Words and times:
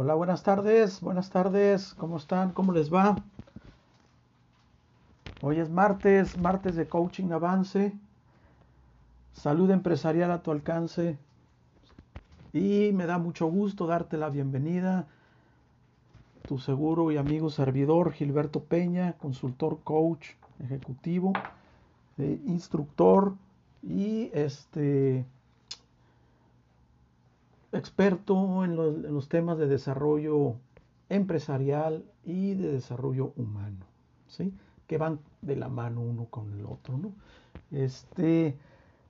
Hola, 0.00 0.14
buenas 0.14 0.44
tardes, 0.44 1.00
buenas 1.00 1.28
tardes, 1.28 1.92
¿cómo 1.94 2.18
están? 2.18 2.52
¿Cómo 2.52 2.70
les 2.70 2.94
va? 2.94 3.24
Hoy 5.42 5.58
es 5.58 5.70
martes, 5.70 6.38
martes 6.38 6.76
de 6.76 6.86
Coaching 6.86 7.32
Avance, 7.32 7.92
salud 9.32 9.68
empresarial 9.72 10.30
a 10.30 10.40
tu 10.40 10.52
alcance 10.52 11.18
y 12.52 12.92
me 12.92 13.06
da 13.06 13.18
mucho 13.18 13.48
gusto 13.48 13.88
darte 13.88 14.16
la 14.18 14.28
bienvenida, 14.28 15.08
tu 16.46 16.58
seguro 16.58 17.10
y 17.10 17.16
amigo 17.16 17.50
servidor 17.50 18.12
Gilberto 18.12 18.62
Peña, 18.62 19.14
consultor, 19.14 19.80
coach, 19.82 20.28
ejecutivo, 20.60 21.32
eh, 22.18 22.40
instructor 22.46 23.34
y 23.82 24.30
este 24.32 25.26
experto 27.72 28.64
en 28.64 28.76
los, 28.76 29.28
temas 29.28 29.58
de 29.58 29.66
desarrollo 29.66 30.54
empresarial 31.08 32.04
y 32.24 32.54
de 32.54 32.72
desarrollo 32.72 33.32
humano, 33.36 33.84
¿sí? 34.26 34.54
que 34.86 34.98
van 34.98 35.20
de 35.42 35.56
la 35.56 35.68
mano 35.68 36.00
uno 36.00 36.26
con 36.26 36.52
el 36.52 36.64
otro. 36.66 36.96
¿no? 36.98 37.12
Este, 37.70 38.56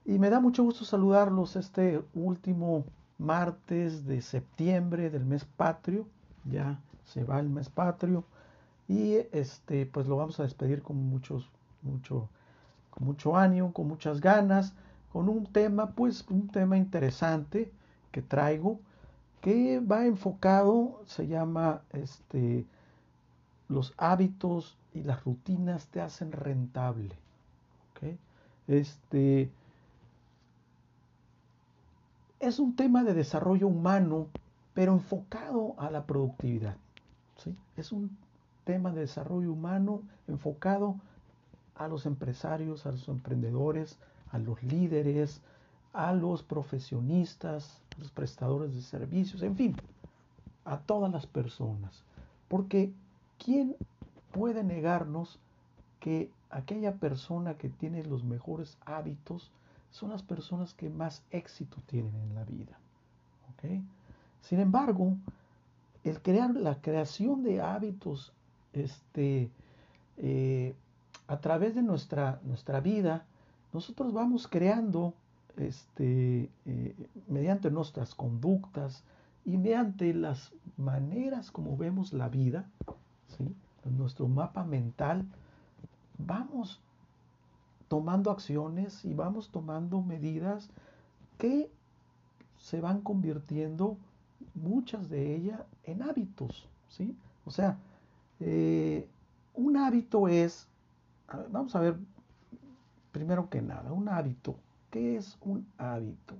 y 0.05 0.19
me 0.19 0.29
da 0.29 0.39
mucho 0.39 0.63
gusto 0.63 0.85
saludarlos 0.85 1.55
este 1.55 2.01
último 2.13 2.85
martes 3.17 4.05
de 4.05 4.21
septiembre 4.21 5.09
del 5.09 5.25
mes 5.25 5.45
patrio, 5.45 6.07
ya 6.45 6.79
se 7.05 7.23
va 7.23 7.39
el 7.39 7.49
mes 7.49 7.69
patrio, 7.69 8.23
y 8.87 9.15
este, 9.31 9.85
pues 9.85 10.07
lo 10.07 10.17
vamos 10.17 10.39
a 10.39 10.43
despedir 10.43 10.81
con, 10.81 10.97
muchos, 10.97 11.49
mucho, 11.83 12.27
con 12.89 13.05
mucho 13.05 13.37
ánimo, 13.37 13.71
con 13.71 13.87
muchas 13.87 14.19
ganas, 14.19 14.73
con 15.11 15.29
un 15.29 15.45
tema, 15.45 15.91
pues 15.91 16.25
un 16.29 16.47
tema 16.47 16.77
interesante, 16.77 17.71
que 18.11 18.21
traigo, 18.21 18.79
que 19.41 19.79
va 19.79 20.05
enfocado, 20.05 21.01
se 21.05 21.27
llama 21.27 21.81
este, 21.91 22.65
los 23.67 23.93
hábitos 23.97 24.77
y 24.93 25.03
las 25.03 25.23
rutinas 25.23 25.87
te 25.87 26.01
hacen 26.01 26.31
rentable. 26.31 27.15
Este, 28.67 29.49
es 32.39 32.59
un 32.59 32.75
tema 32.75 33.03
de 33.03 33.15
desarrollo 33.15 33.67
humano, 33.67 34.27
pero 34.75 34.93
enfocado 34.93 35.73
a 35.79 35.89
la 35.89 36.05
productividad. 36.05 36.77
¿sí? 37.37 37.55
Es 37.75 37.91
un 37.91 38.15
tema 38.65 38.91
de 38.91 39.01
desarrollo 39.01 39.51
humano 39.51 40.03
enfocado 40.27 40.97
a 41.73 41.87
los 41.87 42.05
empresarios, 42.05 42.85
a 42.85 42.91
los 42.91 43.07
emprendedores, 43.07 43.97
a 44.31 44.37
los 44.37 44.61
líderes, 44.61 45.41
a 45.93 46.13
los 46.13 46.43
profesionistas, 46.43 47.81
los 47.97 48.11
prestadores 48.11 48.73
de 48.73 48.81
servicios, 48.81 49.41
en 49.41 49.55
fin, 49.55 49.75
a 50.65 50.77
todas 50.77 51.11
las 51.11 51.25
personas. 51.25 52.03
Porque 52.47 52.91
¿quién 53.43 53.75
puede 54.31 54.63
negarnos 54.63 55.39
que 55.99 56.31
aquella 56.49 56.95
persona 56.95 57.55
que 57.55 57.69
tiene 57.69 58.03
los 58.03 58.23
mejores 58.23 58.77
hábitos 58.85 59.51
son 59.91 60.11
las 60.11 60.23
personas 60.23 60.73
que 60.73 60.89
más 60.89 61.23
éxito 61.31 61.77
tienen 61.87 62.15
en 62.15 62.35
la 62.35 62.43
vida? 62.43 62.77
Sin 64.41 64.59
embargo, 64.59 65.17
el 66.03 66.21
crear 66.21 66.55
la 66.55 66.81
creación 66.81 67.43
de 67.43 67.61
hábitos 67.61 68.31
este, 68.73 69.49
eh, 70.17 70.75
a 71.27 71.37
través 71.39 71.75
de 71.75 71.81
nuestra, 71.81 72.39
nuestra 72.43 72.79
vida, 72.79 73.25
nosotros 73.73 74.13
vamos 74.13 74.47
creando 74.47 75.13
este, 75.57 76.49
eh, 76.65 76.95
mediante 77.27 77.69
nuestras 77.71 78.15
conductas 78.15 79.03
y 79.45 79.57
mediante 79.57 80.13
las 80.13 80.51
maneras 80.77 81.51
como 81.51 81.75
vemos 81.77 82.13
la 82.13 82.29
vida, 82.29 82.69
¿sí? 83.37 83.55
nuestro 83.85 84.27
mapa 84.27 84.63
mental, 84.63 85.25
vamos 86.17 86.81
tomando 87.87 88.29
acciones 88.31 89.03
y 89.03 89.13
vamos 89.13 89.49
tomando 89.49 90.01
medidas 90.01 90.69
que 91.37 91.71
se 92.57 92.81
van 92.81 93.01
convirtiendo, 93.01 93.97
muchas 94.53 95.09
de 95.09 95.35
ellas, 95.35 95.61
en 95.85 96.03
hábitos. 96.03 96.67
¿sí? 96.89 97.15
O 97.45 97.51
sea, 97.51 97.77
eh, 98.39 99.07
un 99.55 99.77
hábito 99.77 100.27
es, 100.27 100.67
vamos 101.51 101.75
a 101.75 101.79
ver, 101.79 101.97
primero 103.11 103.49
que 103.49 103.61
nada, 103.61 103.91
un 103.91 104.09
hábito 104.09 104.55
¿Qué 104.91 105.17
es 105.17 105.37
un 105.41 105.67
hábito? 105.77 106.35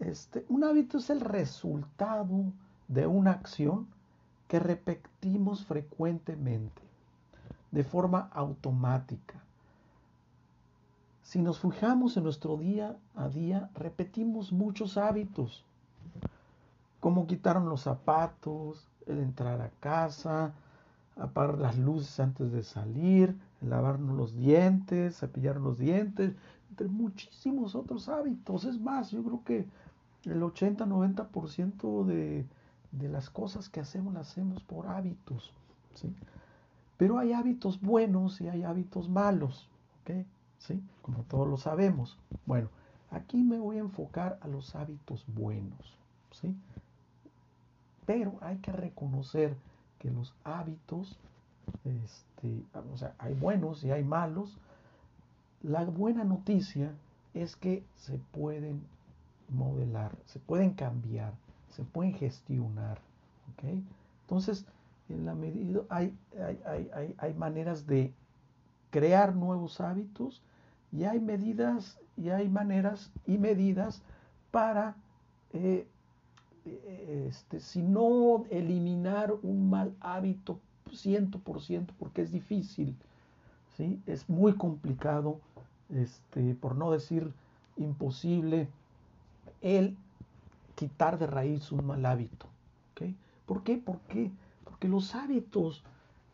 Este, 0.00 0.44
un 0.48 0.64
hábito 0.64 0.98
es 0.98 1.10
el 1.10 1.20
resultado 1.20 2.52
de 2.88 3.06
una 3.06 3.32
acción 3.32 3.86
que 4.48 4.58
repetimos 4.58 5.64
frecuentemente, 5.64 6.82
de 7.70 7.84
forma 7.84 8.30
automática. 8.32 9.40
Si 11.22 11.40
nos 11.40 11.60
fijamos 11.60 12.16
en 12.16 12.24
nuestro 12.24 12.56
día 12.56 12.96
a 13.14 13.28
día, 13.28 13.70
repetimos 13.74 14.50
muchos 14.50 14.96
hábitos, 14.96 15.64
como 16.98 17.28
quitar 17.28 17.60
los 17.62 17.82
zapatos, 17.82 18.88
el 19.06 19.20
entrar 19.20 19.60
a 19.60 19.70
casa, 19.78 20.52
apagar 21.16 21.58
las 21.58 21.78
luces 21.78 22.18
antes 22.18 22.50
de 22.50 22.64
salir, 22.64 23.38
lavarnos 23.60 24.16
los 24.16 24.34
dientes, 24.34 25.18
cepillar 25.18 25.56
los 25.58 25.78
dientes, 25.78 26.34
entre 26.80 26.88
muchísimos 26.88 27.74
otros 27.74 28.08
hábitos. 28.08 28.64
Es 28.64 28.80
más, 28.80 29.10
yo 29.10 29.22
creo 29.22 29.44
que 29.44 29.66
el 30.24 30.42
80-90% 30.42 32.04
de, 32.04 32.46
de 32.92 33.08
las 33.08 33.28
cosas 33.28 33.68
que 33.68 33.80
hacemos 33.80 34.14
las 34.14 34.30
hacemos 34.30 34.62
por 34.62 34.86
hábitos. 34.88 35.52
¿sí? 35.94 36.14
Pero 36.96 37.18
hay 37.18 37.32
hábitos 37.32 37.80
buenos 37.80 38.40
y 38.40 38.48
hay 38.48 38.62
hábitos 38.62 39.08
malos, 39.08 39.68
¿ok? 40.02 40.24
¿Sí? 40.58 40.82
Como 41.02 41.22
todos 41.24 41.48
lo 41.48 41.56
sabemos. 41.56 42.18
Bueno, 42.46 42.68
aquí 43.10 43.42
me 43.42 43.58
voy 43.58 43.76
a 43.76 43.80
enfocar 43.80 44.38
a 44.40 44.48
los 44.48 44.74
hábitos 44.74 45.24
buenos, 45.28 45.98
¿sí? 46.32 46.54
Pero 48.06 48.38
hay 48.40 48.58
que 48.58 48.72
reconocer 48.72 49.56
que 49.98 50.10
los 50.10 50.34
hábitos, 50.44 51.18
este, 51.84 52.62
o 52.92 52.96
sea, 52.96 53.14
hay 53.18 53.34
buenos 53.34 53.84
y 53.84 53.90
hay 53.90 54.02
malos, 54.02 54.58
la 55.62 55.84
buena 55.84 56.24
noticia 56.24 56.92
es 57.34 57.56
que 57.56 57.84
se 57.96 58.18
pueden 58.32 58.82
modelar, 59.48 60.16
se 60.26 60.38
pueden 60.38 60.72
cambiar, 60.72 61.32
se 61.70 61.84
pueden 61.84 62.14
gestionar. 62.14 62.98
Entonces, 64.22 64.64
en 65.10 65.26
la 65.26 65.34
medida 65.34 65.82
hay, 65.90 66.16
hay, 67.18 67.34
maneras 67.34 67.86
de 67.86 68.12
crear 68.90 69.34
nuevos 69.34 69.80
hábitos 69.80 70.42
y 70.92 71.04
hay 71.04 71.20
medidas 71.20 71.98
y 72.16 72.30
hay 72.30 72.48
maneras 72.48 73.10
y 73.26 73.36
medidas 73.36 74.02
para, 74.50 74.96
eh, 75.52 75.86
eh, 76.64 77.26
este, 77.28 77.60
si 77.60 77.82
no 77.82 78.44
eliminar 78.50 79.34
un 79.42 79.68
mal 79.68 79.94
hábito 80.00 80.58
100%, 80.90 81.88
porque 81.98 82.22
es 82.22 82.32
difícil, 82.32 82.96
¿sí? 83.76 84.00
es 84.06 84.28
muy 84.28 84.54
complicado 84.54 85.40
este, 85.94 86.54
por 86.54 86.76
no 86.76 86.90
decir 86.90 87.32
imposible, 87.76 88.68
el 89.62 89.96
quitar 90.74 91.18
de 91.18 91.26
raíz 91.26 91.72
un 91.72 91.86
mal 91.86 92.04
hábito. 92.06 92.46
¿Por 93.46 93.64
qué? 93.64 93.78
¿Por 93.78 93.98
qué? 94.02 94.30
Porque 94.64 94.86
los 94.86 95.12
hábitos, 95.16 95.82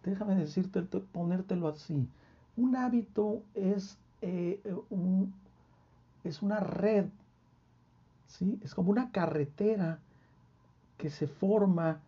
déjame 0.04 0.34
decirte, 0.34 0.82
ponértelo 0.82 1.66
así, 1.66 2.06
un 2.58 2.76
hábito 2.76 3.40
es, 3.54 3.96
eh, 4.20 4.60
es 6.24 6.42
una 6.42 6.60
red, 6.60 7.06
¿sí? 8.26 8.60
es 8.62 8.74
como 8.74 8.90
una 8.90 9.10
carretera 9.12 9.98
que 10.98 11.08
se 11.08 11.26
forma 11.26 12.00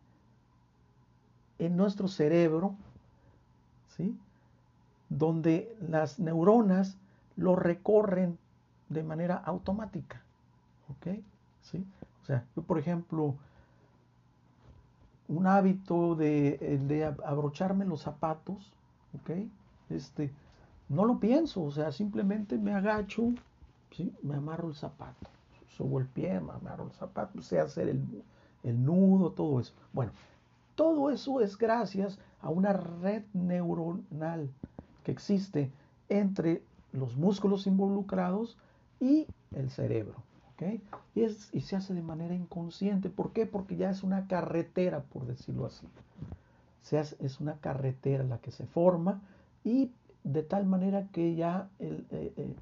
en 1.58 1.74
nuestro 1.74 2.06
cerebro, 2.06 2.74
¿sí? 3.96 4.14
donde 5.08 5.74
las 5.88 6.18
neuronas 6.18 6.98
lo 7.38 7.56
recorren 7.56 8.37
de 8.88 9.02
manera 9.02 9.37
automática. 9.37 10.20
¿Ok? 10.90 11.19
¿Sí? 11.62 11.87
O 12.23 12.25
sea, 12.26 12.44
yo 12.55 12.62
por 12.62 12.79
ejemplo, 12.79 13.37
un 15.29 15.46
hábito 15.46 16.14
de, 16.14 16.58
de 16.87 17.05
abrocharme 17.05 17.85
los 17.85 18.02
zapatos, 18.02 18.73
¿ok? 19.14 19.31
Este, 19.90 20.32
no 20.88 21.05
lo 21.05 21.20
pienso, 21.20 21.62
o 21.62 21.70
sea, 21.70 21.93
simplemente 21.93 22.58
me 22.58 22.75
agacho, 22.75 23.32
¿sí? 23.93 24.12
me 24.23 24.37
amarro 24.37 24.69
el 24.69 24.75
zapato, 24.75 25.29
subo 25.76 26.00
el 26.00 26.06
pie, 26.06 26.40
me 26.40 26.52
amarro 26.52 26.87
el 26.87 26.93
zapato, 26.93 27.40
sé 27.43 27.61
hacer 27.61 27.88
el, 27.88 28.25
el 28.62 28.85
nudo, 28.85 29.32
todo 29.32 29.61
eso. 29.61 29.75
Bueno, 29.93 30.12
todo 30.75 31.11
eso 31.11 31.40
es 31.40 31.56
gracias 31.56 32.19
a 32.40 32.49
una 32.49 32.73
red 32.73 33.23
neuronal 33.35 34.50
que 35.05 35.12
existe 35.12 35.70
entre 36.08 36.62
los 36.93 37.17
músculos 37.17 37.67
involucrados 37.67 38.56
y 39.00 39.26
el 39.55 39.70
cerebro. 39.70 40.23
Y, 41.14 41.23
es, 41.23 41.50
y 41.52 41.61
se 41.61 41.76
hace 41.76 41.94
de 41.94 42.02
manera 42.02 42.35
inconsciente. 42.35 43.11
¿Por 43.11 43.32
qué? 43.32 43.46
Porque 43.46 43.76
ya 43.76 43.90
es 43.90 44.02
una 44.02 44.26
carretera, 44.26 45.02
por 45.02 45.25
decirlo 45.26 45.67
así. 45.67 45.87
Es 46.90 47.40
una 47.40 47.58
carretera 47.58 48.25
la 48.25 48.38
que 48.38 48.50
se 48.50 48.67
forma 48.67 49.20
y 49.62 49.93
de 50.25 50.43
tal 50.43 50.67
manera 50.67 51.06
que 51.12 51.35
ya 51.35 51.69
el, 51.79 52.06
eh, 52.11 52.32
eh, 52.37 52.55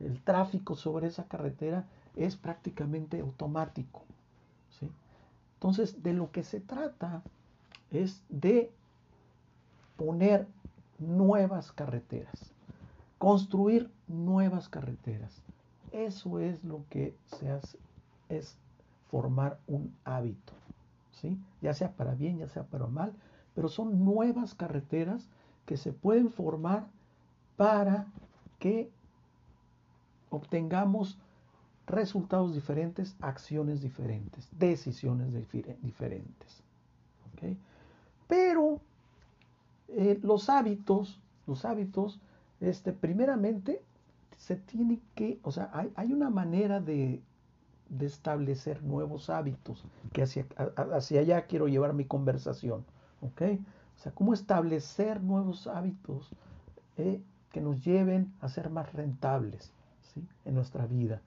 el 0.00 0.22
tráfico 0.22 0.76
sobre 0.76 1.08
esa 1.08 1.24
carretera 1.24 1.86
es 2.16 2.36
prácticamente 2.36 3.20
automático. 3.20 4.02
¿sí? 4.78 4.88
Entonces, 5.54 6.02
de 6.02 6.12
lo 6.12 6.30
que 6.30 6.42
se 6.42 6.60
trata 6.60 7.22
es 7.90 8.22
de 8.28 8.70
poner 9.96 10.46
nuevas 10.98 11.72
carreteras, 11.72 12.52
construir 13.20 13.90
nuevas 14.08 14.70
carreteras. 14.70 15.42
Eso 15.92 16.40
es 16.40 16.64
lo 16.64 16.86
que 16.88 17.14
se 17.26 17.50
hace, 17.50 17.78
es 18.30 18.56
formar 19.10 19.58
un 19.66 19.94
hábito, 20.04 20.54
¿sí? 21.12 21.38
ya 21.60 21.74
sea 21.74 21.92
para 21.92 22.14
bien, 22.14 22.38
ya 22.38 22.48
sea 22.48 22.62
para 22.62 22.86
mal, 22.86 23.12
pero 23.54 23.68
son 23.68 24.06
nuevas 24.06 24.54
carreteras 24.54 25.28
que 25.66 25.76
se 25.76 25.92
pueden 25.92 26.30
formar 26.30 26.86
para 27.58 28.06
que 28.58 28.90
obtengamos 30.30 31.18
resultados 31.86 32.54
diferentes, 32.54 33.16
acciones 33.20 33.82
diferentes, 33.82 34.48
decisiones 34.58 35.34
diferentes. 35.82 36.62
Pero 38.26 38.80
eh, 39.88 40.18
los 40.22 40.48
hábitos, 40.48 41.20
los 41.46 41.66
hábitos, 41.66 42.18
este, 42.60 42.92
primeramente 42.92 43.82
se 44.36 44.56
tiene 44.56 45.00
que, 45.14 45.38
o 45.42 45.52
sea, 45.52 45.70
hay, 45.94 46.12
una 46.12 46.30
manera 46.30 46.80
de, 46.80 47.22
establecer 48.00 48.82
nuevos 48.82 49.30
hábitos, 49.30 49.84
que 50.12 50.22
hacia, 50.22 50.46
hacia, 50.94 51.20
allá 51.20 51.46
quiero 51.46 51.68
llevar 51.68 51.92
mi 51.92 52.04
conversación, 52.04 52.84
¿ok? 53.20 53.42
O 53.98 54.02
sea, 54.02 54.12
cómo 54.12 54.32
establecer 54.32 55.22
nuevos 55.22 55.66
hábitos 55.66 56.30
eh, 56.96 57.20
que 57.52 57.60
nos 57.60 57.84
lleven 57.84 58.32
a 58.40 58.48
ser 58.48 58.70
más 58.70 58.92
rentables 58.92 59.72
en 60.44 60.54
nuestra 60.54 60.86
vida. 60.86 61.20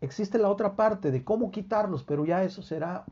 Existe 0.00 0.38
la 0.38 0.48
otra 0.48 0.76
parte 0.76 1.10
de 1.10 1.24
cómo 1.24 1.50
quitarlos, 1.50 2.04
pero 2.04 2.24
ya 2.24 2.44
eso 2.44 2.62
será, 2.62 3.04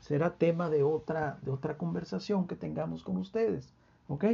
será 0.00 0.34
tema 0.34 0.70
de 0.70 0.82
otra, 0.82 1.38
de 1.42 1.50
otra 1.50 1.76
conversación 1.76 2.46
que 2.46 2.56
tengamos 2.56 3.02
con 3.02 3.18
ustedes. 3.18 3.72
¿Ok? 4.08 4.24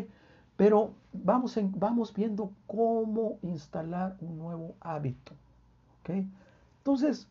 Pero 0.59 0.93
vamos, 1.13 1.57
vamos 1.77 2.13
viendo 2.13 2.51
cómo 2.67 3.39
instalar 3.43 4.17
un 4.21 4.39
nuevo 4.39 4.75
hábito. 4.81 5.33
Entonces, 6.79 7.29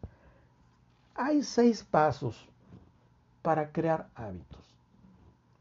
hay 1.13 1.43
seis 1.43 1.83
pasos 1.83 2.47
para 3.41 3.73
crear 3.73 4.07
hábitos. 4.15 4.61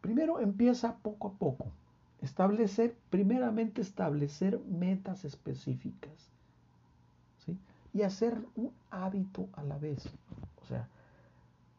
Primero 0.01 0.39
empieza 0.39 0.95
poco 0.99 1.27
a 1.27 1.33
poco. 1.33 1.67
Establecer, 2.23 2.97
primeramente 3.11 3.81
establecer 3.81 4.61
metas 4.61 5.25
específicas 5.25 6.31
y 7.93 8.03
hacer 8.03 8.39
un 8.55 8.71
hábito 8.93 9.49
a 9.55 9.65
la 9.65 9.77
vez. 9.77 10.07
O 10.63 10.67
sea, 10.67 10.87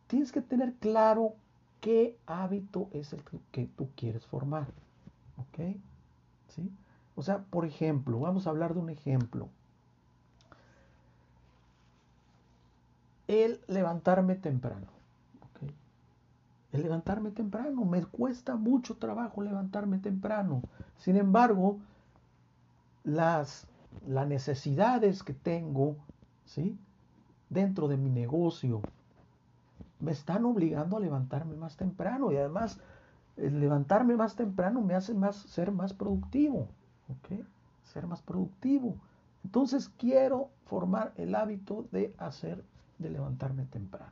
tienes 0.07 0.33
que 0.33 0.41
tener 0.41 0.73
claro 0.81 1.35
qué 1.79 2.17
hábito 2.25 2.89
es 2.91 3.13
el 3.13 3.21
que 3.51 3.67
tú 3.67 3.87
quieres 3.95 4.25
formar. 4.25 4.67
¿Ok? 5.37 5.77
¿Sí? 6.49 6.71
O 7.15 7.21
sea, 7.21 7.43
por 7.43 7.65
ejemplo, 7.65 8.19
vamos 8.19 8.47
a 8.47 8.49
hablar 8.49 8.73
de 8.73 8.79
un 8.79 8.89
ejemplo. 8.89 9.49
El 13.27 13.61
levantarme 13.67 14.35
temprano. 14.35 14.87
El 16.73 16.81
levantarme 16.81 17.31
temprano. 17.31 17.85
Me 17.85 18.03
cuesta 18.03 18.55
mucho 18.55 18.97
trabajo 18.97 19.41
levantarme 19.41 19.99
temprano. 19.99 20.61
Sin 20.97 21.15
embargo, 21.15 21.79
las 23.03 23.67
las 24.05 24.27
necesidades 24.27 25.23
que 25.23 25.33
tengo, 25.33 25.95
¿sí? 26.45 26.77
Dentro 27.49 27.87
de 27.87 27.97
mi 27.97 28.09
negocio, 28.09 28.81
me 29.99 30.11
están 30.11 30.45
obligando 30.45 30.97
a 30.97 30.99
levantarme 30.99 31.55
más 31.55 31.77
temprano 31.77 32.31
y 32.31 32.37
además 32.37 32.79
el 33.37 33.59
levantarme 33.59 34.15
más 34.15 34.35
temprano 34.35 34.81
me 34.81 34.95
hace 34.95 35.13
más, 35.13 35.35
ser 35.35 35.71
más 35.71 35.93
productivo, 35.93 36.67
¿ok? 37.09 37.39
Ser 37.85 38.07
más 38.07 38.21
productivo. 38.21 38.95
Entonces 39.43 39.89
quiero 39.97 40.49
formar 40.65 41.13
el 41.15 41.35
hábito 41.35 41.85
de 41.91 42.13
hacer, 42.17 42.63
de 42.97 43.09
levantarme 43.09 43.65
temprano. 43.65 44.11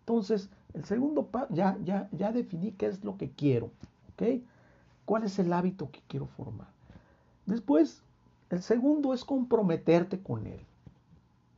Entonces, 0.00 0.48
el 0.72 0.84
segundo 0.84 1.26
paso, 1.26 1.54
ya, 1.54 1.76
ya, 1.84 2.08
ya 2.12 2.32
definí 2.32 2.72
qué 2.72 2.86
es 2.86 3.04
lo 3.04 3.16
que 3.16 3.30
quiero, 3.30 3.66
¿ok? 4.12 4.42
¿Cuál 5.04 5.24
es 5.24 5.38
el 5.38 5.52
hábito 5.52 5.90
que 5.90 6.00
quiero 6.08 6.26
formar? 6.26 6.68
Después, 7.46 8.02
el 8.50 8.62
segundo 8.62 9.12
es 9.12 9.24
comprometerte 9.24 10.20
con 10.20 10.46
Él. 10.46 10.60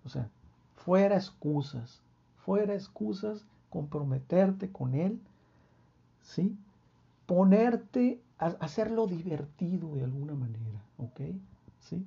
O 0.05 0.09
sea, 0.09 0.29
fuera 0.77 1.17
excusas, 1.17 2.03
fuera 2.45 2.75
excusas, 2.75 3.45
comprometerte 3.71 4.71
con 4.71 4.95
Él, 4.95 5.21
¿sí? 6.31 6.57
Ponerte, 7.27 8.21
a 8.39 8.47
hacerlo 8.61 9.07
divertido 9.07 9.95
de 9.95 10.05
alguna 10.05 10.35
manera, 10.35 10.83
¿ok? 10.99 11.21
¿Sí? 11.81 12.05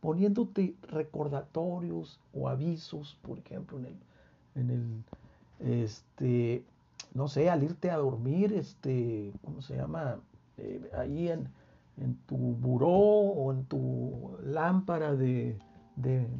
Poniéndote 0.00 0.76
recordatorios 0.82 2.20
o 2.34 2.48
avisos, 2.48 3.18
por 3.22 3.38
ejemplo, 3.38 3.78
en 3.78 3.86
el, 3.86 3.96
en 4.54 4.70
el, 4.70 5.82
este, 5.82 6.64
no 7.14 7.28
sé, 7.28 7.50
al 7.50 7.62
irte 7.62 7.90
a 7.90 7.96
dormir, 7.96 8.52
este, 8.52 9.32
¿cómo 9.44 9.62
se 9.62 9.76
llama? 9.76 10.20
Eh, 10.58 10.90
ahí 10.96 11.28
en, 11.28 11.48
en 11.96 12.16
tu 12.26 12.36
buró 12.36 12.88
o 12.88 13.52
en 13.52 13.64
tu 13.64 14.36
lámpara 14.44 15.14
de, 15.14 15.58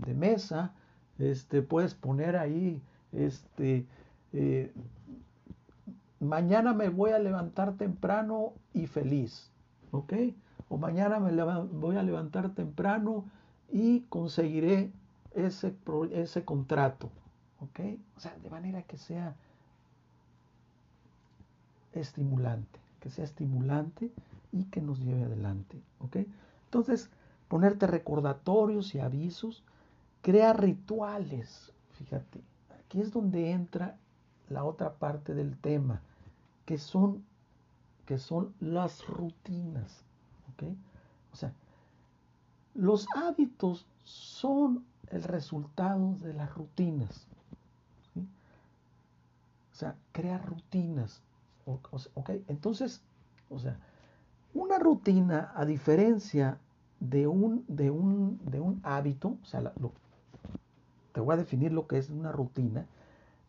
mesa, 0.06 0.72
este, 1.18 1.62
puedes 1.62 1.94
poner 1.94 2.36
ahí, 2.36 2.80
este, 3.12 3.86
eh, 4.32 4.72
mañana 6.22 6.72
me 6.72 6.88
voy 6.88 7.10
a 7.10 7.18
levantar 7.18 7.74
temprano 7.74 8.52
y 8.72 8.86
feliz, 8.86 9.50
¿ok? 9.90 10.12
O 10.68 10.78
mañana 10.78 11.20
me 11.20 11.32
voy 11.64 11.96
a 11.96 12.02
levantar 12.02 12.50
temprano 12.50 13.24
y 13.70 14.00
conseguiré 14.02 14.90
ese, 15.34 15.74
ese 16.12 16.44
contrato, 16.44 17.10
¿ok? 17.60 17.80
O 18.16 18.20
sea, 18.20 18.36
de 18.42 18.50
manera 18.50 18.82
que 18.82 18.96
sea 18.96 19.34
estimulante, 21.92 22.78
que 23.00 23.10
sea 23.10 23.24
estimulante 23.24 24.10
y 24.52 24.64
que 24.64 24.80
nos 24.80 25.00
lleve 25.00 25.24
adelante. 25.24 25.80
¿ok? 26.00 26.18
Entonces, 26.64 27.10
ponerte 27.48 27.86
recordatorios 27.86 28.94
y 28.94 29.00
avisos, 29.00 29.62
crea 30.22 30.52
rituales. 30.52 31.72
Fíjate, 31.92 32.40
aquí 32.78 33.00
es 33.00 33.12
donde 33.12 33.50
entra 33.50 33.96
la 34.48 34.64
otra 34.64 34.94
parte 34.94 35.34
del 35.34 35.56
tema, 35.56 36.02
que 36.64 36.78
son, 36.78 37.24
que 38.06 38.18
son 38.18 38.54
las 38.60 39.06
rutinas. 39.06 40.04
O 41.32 41.36
sea, 41.36 41.52
los 42.74 43.06
hábitos 43.16 43.86
son 44.04 44.84
el 45.10 45.22
resultado 45.24 46.14
de 46.20 46.34
las 46.34 46.54
rutinas. 46.54 47.26
O 49.72 49.74
sea, 49.74 49.96
crear 50.12 50.44
rutinas. 50.46 51.22
Entonces, 52.48 53.02
o 53.50 53.58
sea, 53.58 53.78
una 54.54 54.78
rutina, 54.78 55.52
a 55.54 55.64
diferencia 55.64 56.58
de 57.00 57.26
un, 57.26 57.64
de 57.68 57.90
un, 57.90 58.38
de 58.44 58.60
un 58.60 58.80
hábito, 58.84 59.36
o 59.42 59.46
sea, 59.46 59.72
te 61.12 61.20
voy 61.20 61.34
a 61.34 61.38
definir 61.38 61.72
lo 61.72 61.86
que 61.86 61.98
es 61.98 62.10
una 62.10 62.32
rutina, 62.32 62.86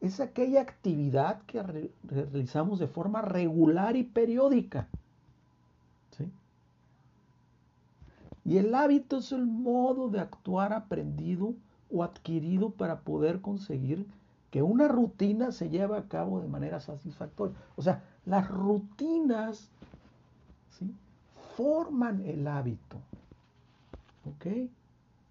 es 0.03 0.19
aquella 0.19 0.61
actividad 0.61 1.41
que 1.43 1.63
realizamos 2.03 2.77
de 2.77 2.87
forma 2.87 3.21
regular 3.21 3.95
y 3.95 4.03
periódica. 4.03 4.89
¿sí? 6.17 6.29
Y 8.43 8.57
el 8.57 8.75
hábito 8.75 9.17
es 9.17 9.31
el 9.31 9.45
modo 9.45 10.09
de 10.09 10.19
actuar 10.19 10.73
aprendido 10.73 11.53
o 11.89 12.03
adquirido 12.03 12.71
para 12.71 12.99
poder 12.99 13.39
conseguir 13.39 14.05
que 14.51 14.61
una 14.61 14.89
rutina 14.89 15.53
se 15.53 15.69
lleve 15.69 15.97
a 15.97 16.09
cabo 16.09 16.41
de 16.41 16.49
manera 16.49 16.81
satisfactoria. 16.81 17.55
O 17.77 17.81
sea, 17.81 18.03
las 18.25 18.49
rutinas 18.49 19.71
forman 21.55 22.19
el 22.25 22.45
hábito. 22.45 22.97
¿Ok? 24.25 24.69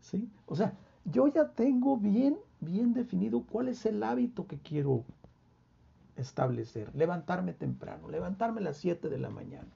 ¿Sí? 0.01 0.31
O 0.47 0.57
sea, 0.57 0.73
yo 1.05 1.29
ya 1.29 1.51
tengo 1.51 1.99
bien, 1.99 2.39
bien 2.63 2.95
definido 2.95 3.43
cuál 3.43 3.69
es 3.69 3.85
el 3.85 4.03
hábito 4.03 4.47
que 4.47 4.59
quiero 4.59 5.05
establecer. 6.17 6.95
Levantarme 6.95 7.53
temprano, 7.53 8.09
levantarme 8.09 8.61
a 8.61 8.65
las 8.65 8.77
7 8.79 9.09
de 9.09 9.19
la 9.19 9.31
mañana. 9.31 9.69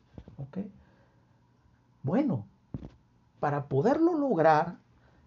Bueno, 2.02 2.47
para 3.40 3.66
poderlo 3.66 4.14
lograr, 4.14 4.78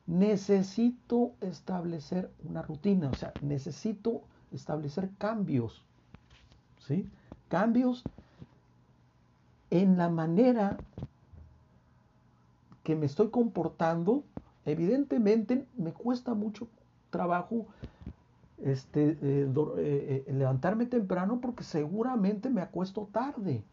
necesito 0.07 1.33
establecer 1.41 2.31
una 2.43 2.61
rutina, 2.61 3.09
o 3.09 3.15
sea, 3.15 3.33
necesito 3.41 4.21
establecer 4.51 5.11
cambios, 5.17 5.83
¿sí? 6.79 7.07
Cambios 7.49 8.03
en 9.69 9.97
la 9.97 10.09
manera 10.09 10.77
que 12.83 12.95
me 12.95 13.05
estoy 13.05 13.29
comportando. 13.29 14.23
Evidentemente 14.65 15.67
me 15.77 15.93
cuesta 15.93 16.33
mucho 16.33 16.67
trabajo 17.09 17.67
este, 18.63 19.11
eh, 19.11 19.17
eh, 19.21 20.25
eh, 20.27 20.33
levantarme 20.33 20.85
temprano 20.85 21.39
porque 21.41 21.63
seguramente 21.63 22.49
me 22.49 22.61
acuesto 22.61 23.07
tarde. 23.11 23.63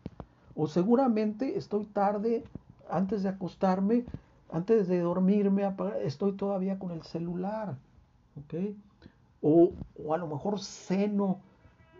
O 0.55 0.67
seguramente 0.67 1.59
estoy 1.59 1.85
tarde 1.87 2.45
antes 2.89 3.23
de 3.23 3.29
acostarme, 3.29 4.05
antes 4.51 4.89
de 4.89 5.01
dormirme, 5.01 5.71
estoy 6.03 6.33
todavía 6.33 6.79
con 6.79 6.93
el 6.93 7.03
celular. 7.03 7.77
O, 9.43 9.73
a 10.15 10.17
lo 10.17 10.27
mejor 10.29 10.61
ceno 10.61 11.41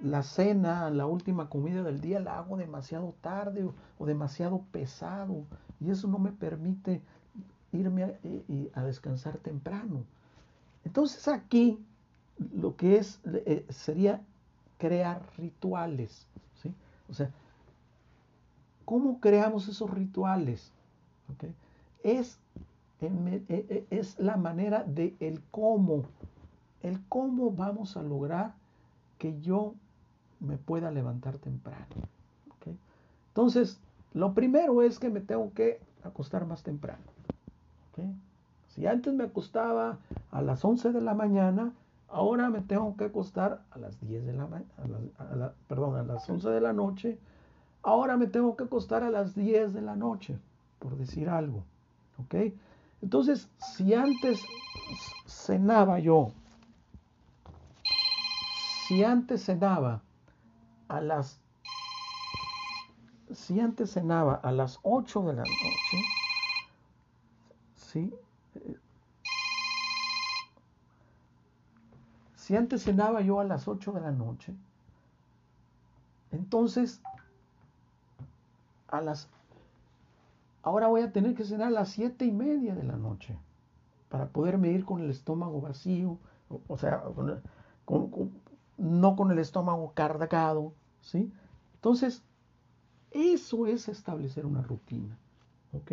la 0.03 0.23
cena, 0.23 0.91
la 0.91 1.07
última 1.07 1.49
comida 1.49 1.83
del 1.83 2.01
día, 2.01 2.21
la 2.21 2.39
hago 2.39 2.57
demasiado 2.57 3.15
tarde 3.21 3.69
o, 3.99 4.07
demasiado 4.07 4.63
pesado. 4.71 5.45
Y 5.81 5.91
eso 5.91 6.07
no 6.09 6.19
me 6.19 6.33
permite 6.33 7.03
irme 7.73 8.17
a 8.75 8.83
descansar 8.85 9.37
temprano. 9.39 10.05
Entonces 10.87 11.27
aquí 11.27 11.85
lo 12.55 12.77
que 12.77 12.97
es 12.97 13.21
eh, 13.25 13.67
sería 13.69 14.23
crear 14.79 15.21
rituales, 15.37 16.29
¿sí? 16.63 16.73
O 17.11 17.13
sea, 17.13 17.29
¿cómo 18.85 19.19
creamos 19.19 19.67
esos 19.67 19.91
rituales? 19.91 20.71
Es, 22.05 22.39
e, 23.01 23.43
e, 23.49 23.87
es 23.91 24.17
la 24.21 24.37
manera 24.37 24.85
de 24.85 25.17
el 25.19 25.43
cómo, 25.51 26.05
el 26.83 27.01
cómo 27.09 27.51
vamos 27.51 27.97
a 27.97 28.03
lograr 28.03 28.55
que 29.19 29.41
yo 29.41 29.75
me 30.39 30.57
pueda 30.57 30.93
levantar 30.93 31.39
temprano. 31.39 31.87
Entonces, 33.29 33.79
lo 34.15 34.33
primero 34.33 34.81
es 34.81 34.99
que 34.99 35.11
me 35.11 35.21
tengo 35.21 35.53
que 35.53 35.79
acostar 36.03 36.47
más 36.47 36.63
temprano. 36.63 37.05
Si 38.77 38.87
antes 38.87 39.13
me 39.13 39.25
acostaba 39.25 39.99
a 40.31 40.43
las 40.43 40.65
11 40.65 40.93
de 40.93 41.01
la 41.01 41.15
mañana, 41.15 41.73
Ahora 42.09 42.51
me 42.51 42.61
tengo 42.61 42.97
que 42.97 43.05
acostar 43.05 43.63
a 43.71 43.79
las 43.79 44.01
10 44.01 44.27
de 44.27 44.33
la 44.33 44.47
mañana, 44.47 45.53
perdón, 45.69 45.97
a 45.97 46.03
las 46.03 46.29
11 46.29 46.49
de 46.51 46.61
la 46.61 46.73
noche. 46.73 47.19
Ahora 47.83 48.17
me 48.17 48.27
tengo 48.27 48.57
que 48.57 48.65
acostar 48.65 49.03
a 49.03 49.11
las 49.11 49.35
10 49.35 49.75
de 49.75 49.83
la 49.83 49.97
noche, 49.97 50.39
por 50.79 50.97
decir 50.97 51.29
algo. 51.29 51.65
¿Ok? 52.19 52.55
Entonces, 53.03 53.51
si 53.59 53.93
antes 53.93 54.45
cenaba 55.27 55.99
yo, 55.99 56.31
si 58.87 59.03
antes 59.03 59.45
cenaba 59.45 60.03
a 60.89 61.01
las 61.01 61.41
si 63.35 63.59
antes 63.59 63.91
cenaba 63.91 64.37
a 64.37 64.53
las 64.53 64.79
8 64.85 65.23
de 65.23 65.33
la 65.35 65.43
noche, 65.43 66.05
¿sí? 67.75 68.15
Si 72.35 72.55
antes 72.55 72.85
cenaba 72.85 73.23
yo 73.23 73.41
a 73.41 73.45
las 73.45 73.67
8 73.67 73.93
de 73.93 74.01
la 74.01 74.13
noche, 74.13 74.55
entonces 76.31 77.01
a 78.89 79.01
las 79.01 79.29
ahora 80.63 80.89
voy 80.89 81.03
a 81.03 81.13
tener 81.13 81.35
que 81.35 81.45
cenar 81.45 81.69
a 81.69 81.71
las 81.71 81.91
siete 81.91 82.25
y 82.25 82.33
media 82.33 82.75
de 82.75 82.83
la 82.83 82.97
noche 82.97 83.37
para 84.09 84.27
poderme 84.27 84.71
ir 84.71 84.85
con 84.85 85.01
el 85.01 85.11
estómago 85.11 85.61
vacío, 85.61 86.19
o, 86.69 86.77
sea, 86.77 87.03
no 88.77 89.17
con 89.17 89.31
el 89.31 89.39
estómago 89.39 89.93
cargado, 89.95 90.73
¿sí? 91.01 91.33
Entonces, 91.75 92.23
eso 93.13 93.67
es 93.67 93.89
establecer 93.89 94.45
una 94.45 94.63
rutina, 94.63 95.17
¿ok? 95.73 95.93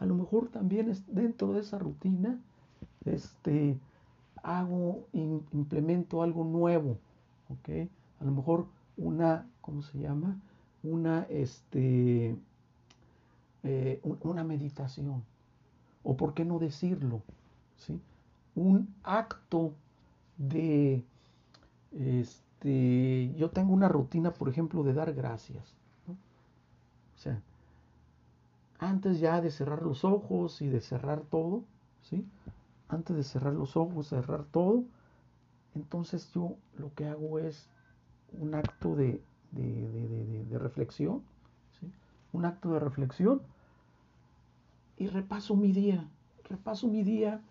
A 0.00 0.06
lo 0.06 0.14
mejor 0.14 0.48
también 0.48 0.88
es 0.88 1.04
dentro 1.14 1.52
de 1.52 1.60
esa 1.60 1.78
rutina, 1.78 2.40
este, 3.04 3.78
hago, 4.42 5.06
implemento 5.12 6.22
algo 6.22 6.42
nuevo, 6.42 6.96
¿ok? 7.50 7.88
A 8.20 8.24
lo 8.24 8.32
mejor 8.32 8.66
una, 8.96 9.46
¿cómo 9.60 9.82
se 9.82 9.98
llama? 9.98 10.40
Una, 10.82 11.26
este, 11.28 12.34
eh, 13.62 14.00
una 14.22 14.42
meditación, 14.42 15.22
o 16.02 16.16
por 16.16 16.32
qué 16.32 16.46
no 16.46 16.58
decirlo, 16.58 17.20
¿sí? 17.76 18.00
Un 18.54 18.94
acto 19.02 19.74
de, 20.38 21.04
este, 21.92 23.34
yo 23.36 23.50
tengo 23.50 23.74
una 23.74 23.88
rutina, 23.88 24.32
por 24.32 24.48
ejemplo, 24.48 24.82
de 24.82 24.94
dar 24.94 25.12
gracias, 25.12 25.74
antes 28.80 29.20
ya 29.20 29.40
de 29.42 29.50
cerrar 29.50 29.82
los 29.82 30.04
ojos 30.04 30.62
y 30.62 30.68
de 30.68 30.80
cerrar 30.80 31.20
todo, 31.20 31.64
¿sí? 32.02 32.26
antes 32.88 33.14
de 33.14 33.22
cerrar 33.22 33.52
los 33.52 33.76
ojos, 33.76 34.08
cerrar 34.08 34.44
todo, 34.44 34.84
entonces 35.74 36.32
yo 36.32 36.56
lo 36.78 36.92
que 36.94 37.06
hago 37.06 37.38
es 37.38 37.68
un 38.32 38.54
acto 38.54 38.96
de, 38.96 39.22
reflexión, 40.50 41.22
un 42.32 42.44
acto 42.44 42.72
de 42.72 42.80
reflexión 42.80 43.42
y 44.96 45.08
repaso 45.08 45.56
mi 45.56 45.72
día, 45.72 46.08
repaso 46.44 46.88
mi 46.88 47.02
día 47.02 47.42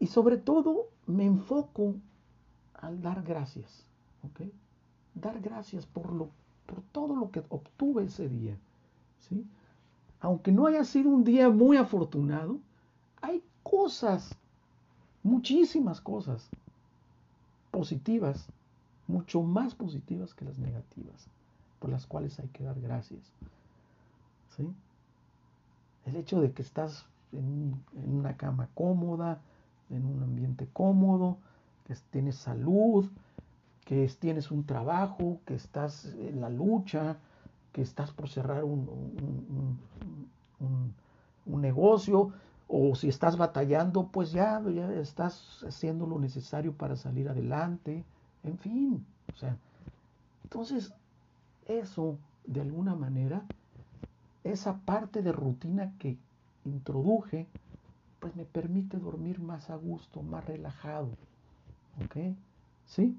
y 0.00 0.08
sobre 0.08 0.36
todo 0.36 0.88
me 1.06 1.26
enfoco 1.26 1.94
al 2.74 3.00
dar 3.02 3.22
gracias, 3.22 3.86
Dar 5.14 5.40
gracias 5.40 5.86
por, 5.86 6.10
lo, 6.12 6.30
por 6.66 6.80
todo 6.90 7.14
lo 7.14 7.30
que 7.30 7.44
obtuve 7.50 8.04
ese 8.04 8.28
día, 8.28 8.56
¿sí? 9.18 9.46
Aunque 10.22 10.52
no 10.52 10.68
haya 10.68 10.84
sido 10.84 11.10
un 11.10 11.24
día 11.24 11.50
muy 11.50 11.76
afortunado, 11.76 12.60
hay 13.20 13.42
cosas, 13.64 14.36
muchísimas 15.24 16.00
cosas 16.00 16.48
positivas, 17.72 18.46
mucho 19.08 19.42
más 19.42 19.74
positivas 19.74 20.32
que 20.32 20.44
las 20.44 20.58
negativas, 20.58 21.26
por 21.80 21.90
las 21.90 22.06
cuales 22.06 22.38
hay 22.38 22.46
que 22.48 22.62
dar 22.62 22.80
gracias. 22.80 23.20
¿Sí? 24.56 24.72
El 26.06 26.14
hecho 26.14 26.40
de 26.40 26.52
que 26.52 26.62
estás 26.62 27.04
en, 27.32 27.74
una 28.06 28.36
cama 28.36 28.68
cómoda, 28.74 29.40
en 29.90 30.06
un 30.06 30.22
ambiente 30.22 30.68
cómodo, 30.72 31.36
que 31.84 31.96
tienes 32.12 32.36
salud, 32.36 33.10
que 33.84 34.08
tienes 34.20 34.52
un 34.52 34.64
trabajo, 34.64 35.40
que 35.46 35.56
estás 35.56 36.04
en 36.14 36.40
la 36.40 36.48
lucha, 36.48 37.16
que 37.72 37.82
estás 37.82 38.12
por 38.12 38.28
cerrar 38.28 38.64
un, 38.64 39.78
un 41.46 41.60
negocio, 41.60 42.32
o 42.68 42.94
si 42.94 43.08
estás 43.08 43.36
batallando, 43.36 44.08
pues 44.08 44.32
ya, 44.32 44.62
ya 44.70 44.90
estás 44.94 45.62
haciendo 45.66 46.06
lo 46.06 46.18
necesario 46.18 46.72
para 46.72 46.96
salir 46.96 47.28
adelante, 47.28 48.04
en 48.44 48.58
fin, 48.58 49.06
o 49.32 49.36
sea, 49.36 49.56
entonces 50.44 50.92
eso 51.66 52.16
de 52.46 52.60
alguna 52.60 52.94
manera, 52.94 53.42
esa 54.42 54.78
parte 54.78 55.22
de 55.22 55.32
rutina 55.32 55.92
que 55.98 56.16
introduje, 56.64 57.46
pues 58.20 58.34
me 58.36 58.44
permite 58.44 58.96
dormir 58.96 59.40
más 59.40 59.68
a 59.68 59.76
gusto, 59.76 60.22
más 60.22 60.44
relajado, 60.46 61.10
¿ok? 62.04 62.34
¿Sí? 62.86 63.16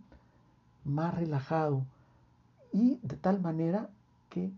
Más 0.84 1.14
relajado 1.14 1.86
y 2.72 3.00
de 3.04 3.18
tal 3.18 3.40
manera 3.40 3.90
que 4.34 4.50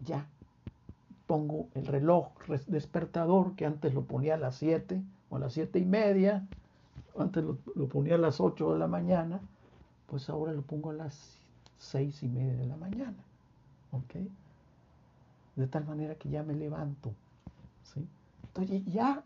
ya 0.00 0.26
pongo 1.26 1.68
el 1.74 1.86
reloj 1.86 2.28
despertador 2.66 3.54
que 3.54 3.66
antes 3.66 3.92
lo 3.92 4.04
ponía 4.04 4.34
a 4.34 4.38
las 4.38 4.56
7 4.56 5.02
o 5.28 5.36
a 5.36 5.38
las 5.38 5.52
7 5.52 5.78
y 5.78 5.84
media, 5.84 6.46
antes 7.18 7.44
lo, 7.44 7.88
ponía 7.88 8.14
a 8.14 8.18
las 8.18 8.40
8 8.40 8.72
de 8.72 8.78
la 8.78 8.88
mañana, 8.88 9.40
pues 10.06 10.30
ahora 10.30 10.52
lo 10.52 10.62
pongo 10.62 10.90
a 10.90 10.94
las 10.94 11.40
6 11.78 12.22
y 12.22 12.28
media 12.28 12.54
de 12.54 12.66
la 12.66 12.76
mañana. 12.76 13.22
¿Ok? 13.92 14.14
De 15.56 15.66
tal 15.66 15.84
manera 15.84 16.14
que 16.14 16.30
ya 16.30 16.42
me 16.42 16.54
levanto. 16.54 17.12
¿sí? 17.82 18.06
Entonces 18.44 18.82
ya 18.86 19.22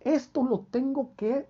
esto 0.00 0.42
lo 0.42 0.66
tengo 0.70 1.12
que, 1.16 1.46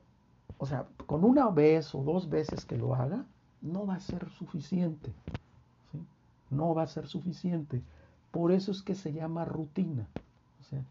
o 0.58 0.66
sea, 0.66 0.86
con 1.06 1.24
una 1.24 1.48
vez 1.48 1.94
o 1.94 2.02
dos 2.02 2.28
veces 2.28 2.66
que 2.66 2.76
lo 2.76 2.94
haga, 2.94 3.24
no 3.62 3.86
va 3.86 3.94
a 3.94 4.00
ser 4.00 4.28
suficiente. 4.30 5.10
No 6.54 6.74
va 6.74 6.82
a 6.82 6.86
ser 6.86 7.06
suficiente. 7.06 7.82
Por 8.30 8.52
eso 8.52 8.72
es 8.72 8.82
que 8.82 8.94
se 8.94 9.12
llama 9.12 9.44
rutina. 9.44 10.06
O 10.60 10.64
sea, 10.64 10.82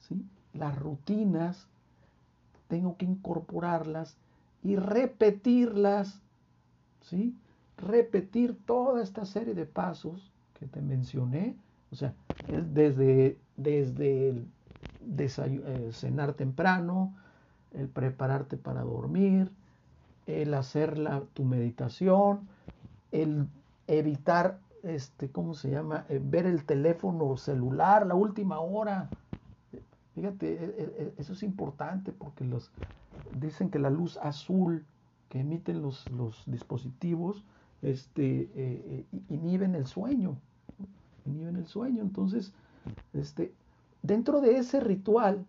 ¿sí? 0.00 0.24
Las 0.54 0.78
rutinas 0.78 1.68
tengo 2.68 2.96
que 2.96 3.04
incorporarlas 3.04 4.16
y 4.62 4.76
repetirlas, 4.76 6.20
¿sí? 7.02 7.34
Repetir 7.76 8.56
toda 8.64 9.02
esta 9.02 9.26
serie 9.26 9.54
de 9.54 9.66
pasos 9.66 10.30
que 10.58 10.66
te 10.66 10.80
mencioné, 10.80 11.56
o 11.90 11.96
sea, 11.96 12.14
desde, 12.72 13.36
desde 13.56 14.44
eh, 15.08 15.90
cenar 15.92 16.34
temprano, 16.34 17.14
el 17.72 17.88
prepararte 17.88 18.56
para 18.56 18.82
dormir, 18.82 19.50
el 20.26 20.54
hacer 20.54 20.98
la, 20.98 21.22
tu 21.34 21.44
meditación, 21.44 22.48
el 23.10 23.46
evitar, 23.86 24.58
este, 24.82 25.30
¿cómo 25.30 25.54
se 25.54 25.70
llama? 25.70 26.06
Eh, 26.08 26.20
ver 26.22 26.46
el 26.46 26.64
teléfono 26.64 27.36
celular 27.36 28.06
la 28.06 28.14
última 28.14 28.60
hora. 28.60 29.08
Fíjate, 30.14 30.52
e, 30.52 30.64
e, 30.64 31.04
e, 31.04 31.14
eso 31.18 31.32
es 31.32 31.42
importante 31.42 32.12
porque 32.12 32.44
los, 32.44 32.70
dicen 33.40 33.70
que 33.70 33.78
la 33.78 33.90
luz 33.90 34.18
azul 34.18 34.84
que 35.28 35.40
emiten 35.40 35.80
los, 35.80 36.10
los 36.10 36.42
dispositivos 36.46 37.44
este, 37.80 38.42
eh, 38.42 38.50
eh, 38.54 39.06
inhiben 39.28 39.74
el 39.74 39.86
sueño. 39.86 40.36
Inhiben 41.24 41.56
el 41.56 41.66
sueño. 41.66 42.02
Entonces, 42.02 42.52
este, 43.12 43.52
dentro 44.02 44.40
de 44.40 44.58
ese 44.58 44.80
ritual, 44.80 45.44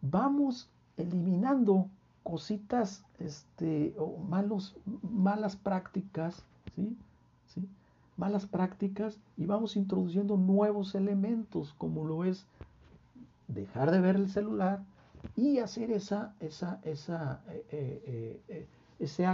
vamos 0.00 0.70
eliminando 0.96 1.88
cositas, 2.22 3.04
este, 3.18 3.94
o 3.98 4.18
malos, 4.18 4.76
malas 5.02 5.56
prácticas, 5.56 6.44
¿sí? 6.74 6.96
Malas 8.16 8.46
prácticas 8.46 9.20
y 9.36 9.46
vamos 9.46 9.76
introduciendo 9.76 10.36
nuevos 10.36 10.94
elementos, 10.94 11.74
como 11.78 12.04
lo 12.04 12.24
es 12.24 12.46
dejar 13.48 13.90
de 13.90 14.00
ver 14.00 14.16
el 14.16 14.28
celular 14.30 14.82
y 15.36 15.58
hacer 15.58 15.90
esa, 15.90 16.34
esa, 16.40 16.80
esa, 16.84 17.42
eh, 17.48 18.40
eh, 18.48 18.68
ese, 18.98 19.26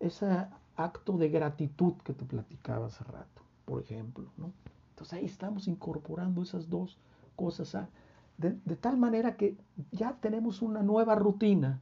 ese 0.00 0.46
acto 0.76 1.18
de 1.18 1.28
gratitud 1.28 1.94
que 2.04 2.12
te 2.12 2.24
platicaba 2.24 2.86
hace 2.86 3.04
rato, 3.04 3.42
por 3.64 3.82
ejemplo, 3.82 4.30
¿no? 4.36 4.52
Entonces 4.90 5.18
ahí 5.18 5.24
estamos 5.24 5.68
incorporando 5.68 6.42
esas 6.42 6.68
dos 6.68 6.98
cosas 7.34 7.76
de, 8.38 8.76
tal 8.76 8.96
manera 8.96 9.36
que 9.36 9.56
ya 9.90 10.16
tenemos 10.20 10.62
una 10.62 10.82
nueva 10.82 11.14
rutina 11.14 11.80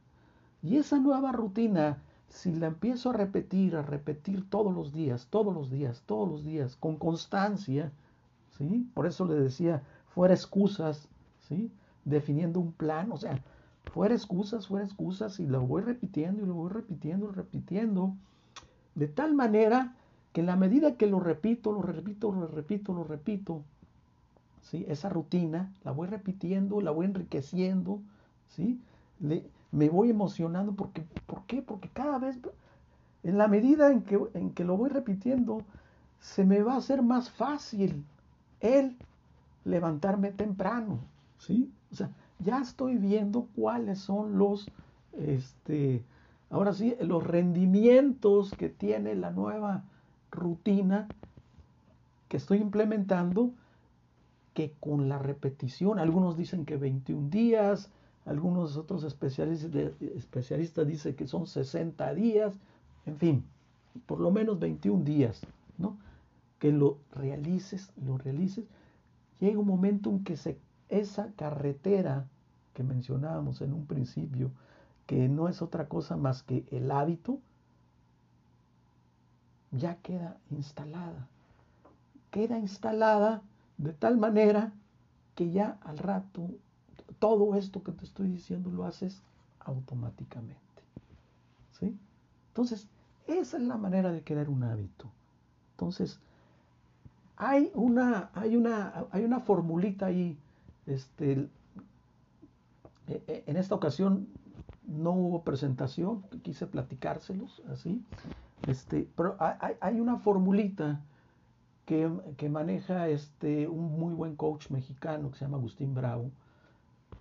y 0.61 0.77
esa 0.77 0.99
nueva 0.99 1.31
rutina, 1.31 2.01
si 2.31 2.53
la 2.53 2.67
empiezo 2.67 3.09
a 3.09 3.13
repetir, 3.13 3.75
a 3.75 3.81
repetir 3.81 4.49
todos 4.49 4.73
los 4.73 4.93
días, 4.93 5.27
todos 5.29 5.53
los 5.53 5.69
días, 5.69 6.01
todos 6.05 6.29
los 6.29 6.45
días, 6.45 6.77
con 6.77 6.95
constancia, 6.95 7.91
¿sí? 8.57 8.89
Por 8.93 9.05
eso 9.05 9.25
le 9.25 9.35
decía, 9.35 9.83
fuera 10.07 10.33
excusas, 10.33 11.09
¿sí? 11.47 11.71
Definiendo 12.05 12.59
un 12.59 12.71
plan, 12.71 13.11
o 13.11 13.17
sea, 13.17 13.43
fuera 13.93 14.15
excusas, 14.15 14.67
fuera 14.67 14.85
excusas, 14.85 15.39
y 15.39 15.45
lo 15.45 15.61
voy 15.61 15.81
repitiendo 15.81 16.43
y 16.43 16.45
lo 16.45 16.53
voy 16.53 16.71
repitiendo 16.71 17.29
y 17.29 17.33
repitiendo, 17.33 18.15
de 18.95 19.07
tal 19.07 19.33
manera 19.33 19.95
que 20.31 20.39
en 20.39 20.47
la 20.47 20.55
medida 20.55 20.95
que 20.95 21.07
lo 21.07 21.19
repito, 21.19 21.73
lo 21.73 21.81
repito, 21.81 22.31
lo 22.31 22.47
repito, 22.47 22.93
lo 22.93 23.03
repito, 23.03 23.61
¿sí? 24.61 24.85
esa 24.87 25.09
rutina 25.09 25.73
la 25.83 25.91
voy 25.91 26.07
repitiendo, 26.07 26.79
la 26.79 26.91
voy 26.91 27.07
enriqueciendo, 27.07 27.99
¿sí? 28.47 28.79
Me 29.21 29.89
voy 29.89 30.09
emocionando 30.09 30.73
porque, 30.73 31.03
¿por 31.25 31.43
qué? 31.45 31.61
Porque 31.61 31.89
cada 31.89 32.17
vez, 32.17 32.37
en 33.23 33.37
la 33.37 33.47
medida 33.47 33.91
en 33.91 34.01
que, 34.01 34.19
en 34.33 34.51
que 34.51 34.65
lo 34.65 34.77
voy 34.77 34.89
repitiendo, 34.89 35.63
se 36.19 36.45
me 36.45 36.61
va 36.61 36.73
a 36.73 36.77
hacer 36.77 37.01
más 37.01 37.29
fácil 37.29 38.03
el 38.59 38.97
levantarme 39.65 40.31
temprano, 40.31 40.99
¿sí? 41.39 41.71
O 41.91 41.95
sea, 41.95 42.09
ya 42.39 42.59
estoy 42.59 42.97
viendo 42.97 43.47
cuáles 43.55 43.99
son 43.99 44.37
los, 44.37 44.69
este, 45.17 46.03
ahora 46.49 46.73
sí, 46.73 46.95
los 47.01 47.25
rendimientos 47.25 48.51
que 48.51 48.69
tiene 48.69 49.15
la 49.15 49.31
nueva 49.31 49.83
rutina 50.31 51.07
que 52.27 52.37
estoy 52.37 52.59
implementando, 52.59 53.51
que 54.53 54.73
con 54.79 55.09
la 55.09 55.17
repetición, 55.17 55.99
algunos 55.99 56.37
dicen 56.37 56.65
que 56.65 56.77
21 56.77 57.29
días, 57.29 57.89
algunos 58.25 58.77
otros 58.77 59.03
especialistas, 59.03 59.71
especialistas 60.01 60.87
dicen 60.87 61.15
que 61.15 61.27
son 61.27 61.47
60 61.47 62.13
días, 62.13 62.59
en 63.05 63.17
fin, 63.17 63.45
por 64.05 64.19
lo 64.19 64.31
menos 64.31 64.59
21 64.59 65.03
días, 65.03 65.41
¿no? 65.77 65.97
Que 66.59 66.71
lo 66.71 66.97
realices, 67.11 67.91
lo 68.05 68.17
realices, 68.17 68.65
llega 69.39 69.59
un 69.59 69.67
momento 69.67 70.09
en 70.09 70.23
que 70.23 70.37
esa 70.89 71.31
carretera 71.33 72.27
que 72.73 72.83
mencionábamos 72.83 73.61
en 73.61 73.73
un 73.73 73.85
principio, 73.85 74.51
que 75.07 75.27
no 75.27 75.49
es 75.49 75.61
otra 75.61 75.87
cosa 75.87 76.15
más 76.15 76.43
que 76.43 76.65
el 76.71 76.91
hábito, 76.91 77.39
ya 79.71 79.95
queda 79.95 80.37
instalada. 80.51 81.27
Queda 82.29 82.59
instalada 82.59 83.41
de 83.77 83.93
tal 83.93 84.17
manera 84.17 84.73
que 85.35 85.51
ya 85.51 85.79
al 85.81 85.97
rato 85.97 86.49
todo 87.21 87.53
esto 87.53 87.83
que 87.83 87.91
te 87.91 88.03
estoy 88.03 88.29
diciendo 88.29 88.71
lo 88.71 88.83
haces 88.83 89.21
automáticamente. 89.59 90.57
¿Sí? 91.79 91.95
Entonces, 92.47 92.87
esa 93.27 93.57
es 93.57 93.63
la 93.63 93.77
manera 93.77 94.11
de 94.11 94.23
crear 94.23 94.49
un 94.49 94.63
hábito. 94.63 95.05
Entonces, 95.73 96.19
hay 97.37 97.71
una, 97.75 98.31
hay 98.33 98.55
una, 98.55 99.05
hay 99.11 99.23
una 99.23 99.39
formulita 99.39 100.07
ahí. 100.07 100.35
Este, 100.87 101.47
e, 103.07 103.23
e, 103.27 103.43
en 103.45 103.55
esta 103.55 103.75
ocasión 103.75 104.27
no 104.87 105.11
hubo 105.11 105.43
presentación, 105.43 106.23
quise 106.41 106.65
platicárselos 106.65 107.61
así. 107.71 108.03
Este, 108.67 109.07
pero 109.15 109.37
hay, 109.39 109.75
hay 109.79 109.99
una 109.99 110.17
formulita 110.17 111.01
que, 111.85 112.11
que, 112.37 112.49
maneja 112.49 113.09
este, 113.09 113.67
un 113.67 113.99
muy 113.99 114.15
buen 114.15 114.35
coach 114.35 114.71
mexicano 114.71 115.29
que 115.29 115.37
se 115.37 115.45
llama 115.45 115.57
Agustín 115.57 115.93
Bravo, 115.93 116.31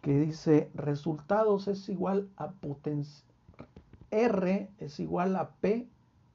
que 0.03 0.19
dice 0.19 0.71
resultados 0.75 1.69
es 1.69 1.89
igual 1.89 2.29
a 2.37 2.51
potencia, 2.51 3.25
R 4.11 4.71
es 4.79 5.01
igual 5.01 5.37
a 5.37 5.51
P 5.51 5.89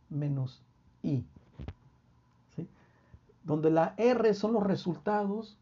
menos 0.09 0.61
I. 1.03 1.25
Donde 3.43 3.69
la 3.69 3.93
R 3.97 4.33
son 4.33 4.53
los 4.53 4.63
resultados, 4.63 5.57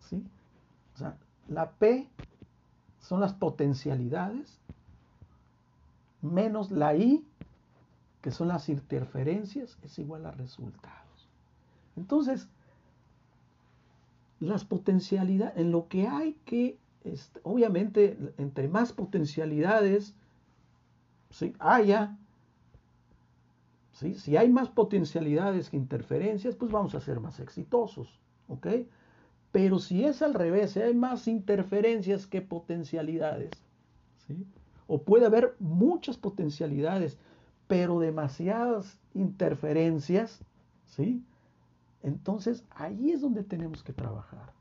¿sí? 0.00 0.24
o 0.94 0.98
sea, 0.98 1.16
la 1.48 1.70
P 1.70 2.08
son 2.98 3.20
las 3.20 3.34
potencialidades, 3.34 4.58
menos 6.22 6.70
la 6.70 6.96
I 6.96 7.24
que 8.20 8.30
son 8.30 8.48
las 8.48 8.68
interferencias, 8.68 9.78
es 9.82 9.98
igual 9.98 10.26
a 10.26 10.30
resultados. 10.30 11.28
Entonces, 11.96 12.48
las 14.40 14.64
potencialidades, 14.64 15.56
en 15.56 15.70
lo 15.70 15.88
que 15.88 16.06
hay 16.06 16.34
que, 16.44 16.78
obviamente, 17.42 18.16
entre 18.38 18.68
más 18.68 18.92
potencialidades 18.92 20.14
haya, 21.58 22.16
si 23.92 24.36
hay 24.36 24.48
más 24.50 24.68
potencialidades 24.68 25.70
que 25.70 25.76
interferencias, 25.76 26.56
pues 26.56 26.70
vamos 26.70 26.94
a 26.94 27.00
ser 27.00 27.20
más 27.20 27.38
exitosos, 27.40 28.18
¿ok? 28.48 28.66
Pero 29.52 29.78
si 29.78 30.04
es 30.04 30.22
al 30.22 30.34
revés, 30.34 30.72
si 30.72 30.80
hay 30.80 30.94
más 30.94 31.26
interferencias 31.28 32.26
que 32.26 32.40
potencialidades, 32.40 33.50
¿sí? 34.26 34.46
O 34.86 35.02
puede 35.02 35.26
haber 35.26 35.54
muchas 35.58 36.16
potencialidades, 36.16 37.18
pero 37.66 38.00
demasiadas 38.00 38.98
interferencias, 39.14 40.40
¿sí? 40.86 41.22
Entonces 42.02 42.64
ahí 42.70 43.10
es 43.10 43.20
donde 43.20 43.42
tenemos 43.42 43.82
que 43.82 43.92
trabajar, 43.92 44.52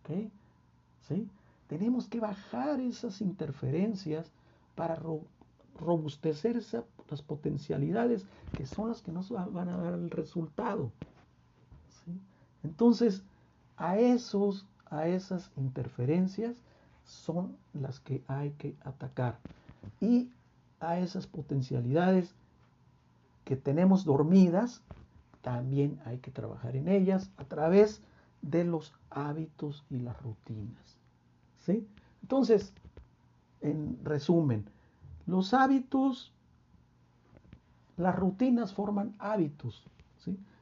¿ok? 0.00 0.30
¿Sí? 1.08 1.28
Tenemos 1.68 2.08
que 2.08 2.20
bajar 2.20 2.80
esas 2.80 3.20
interferencias 3.20 4.30
para 4.74 5.00
robustecer 5.78 6.62
las 7.10 7.22
potencialidades 7.22 8.26
que 8.56 8.66
son 8.66 8.88
las 8.88 9.02
que 9.02 9.12
nos 9.12 9.30
van 9.30 9.68
a 9.68 9.76
dar 9.76 9.94
el 9.94 10.10
resultado. 10.10 10.92
Entonces, 12.62 13.22
a, 13.76 13.98
esos, 13.98 14.66
a 14.86 15.08
esas 15.08 15.50
interferencias 15.56 16.56
son 17.04 17.56
las 17.72 18.00
que 18.00 18.22
hay 18.26 18.50
que 18.52 18.74
atacar. 18.82 19.38
Y 20.00 20.30
a 20.80 20.98
esas 20.98 21.26
potencialidades 21.26 22.34
que 23.44 23.56
tenemos 23.56 24.04
dormidas, 24.04 24.82
también 25.42 26.00
hay 26.04 26.18
que 26.18 26.32
trabajar 26.32 26.74
en 26.74 26.88
ellas 26.88 27.30
a 27.36 27.44
través 27.44 28.02
de 28.42 28.64
los 28.64 28.92
hábitos 29.10 29.84
y 29.90 29.98
las 30.00 30.20
rutinas. 30.22 30.95
Entonces, 32.22 32.72
en 33.60 33.98
resumen, 34.04 34.64
los 35.26 35.54
hábitos, 35.54 36.32
las 37.96 38.14
rutinas 38.16 38.72
forman 38.72 39.14
hábitos, 39.18 39.84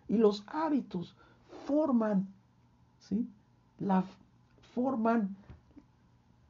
y 0.07 0.19
los 0.19 0.45
hábitos 0.47 1.17
forman, 1.67 2.29
la, 3.79 4.05
forman 4.75 5.35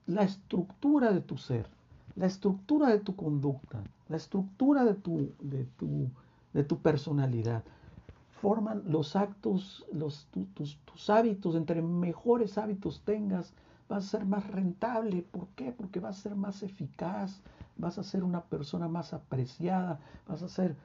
la 0.07 0.25
estructura 0.25 1.13
de 1.13 1.21
tu 1.21 1.37
ser, 1.37 1.69
la 2.17 2.27
estructura 2.27 2.89
de 2.89 2.99
tu 2.99 3.15
conducta, 3.15 3.83
la 4.09 4.17
estructura 4.17 4.85
de 4.85 4.95
tu, 4.95 5.33
de 5.41 5.65
tu 5.79 6.11
de 6.55 6.65
tu 6.65 6.79
personalidad. 6.79 7.63
Forman 8.41 8.83
los 8.87 9.17
actos, 9.17 9.85
los, 9.93 10.27
tus, 10.55 10.79
tus 10.85 11.11
hábitos, 11.11 11.57
entre 11.57 11.83
mejores 11.83 12.57
hábitos 12.57 13.03
tengas, 13.05 13.53
vas 13.95 14.07
a 14.07 14.19
ser 14.19 14.27
más 14.27 14.45
rentable. 14.49 15.23
¿Por 15.23 15.47
qué? 15.55 15.71
Porque 15.71 16.01
vas 16.01 16.19
a 16.19 16.23
ser 16.23 16.35
más 16.35 16.63
eficaz, 16.65 17.41
vas 17.77 17.97
a 17.97 18.03
ser 18.03 18.25
una 18.25 18.43
persona 18.43 18.89
más 18.89 19.15
apreciada, 19.15 20.01
vas 20.27 20.43
a 20.43 20.49
ser 20.49 20.77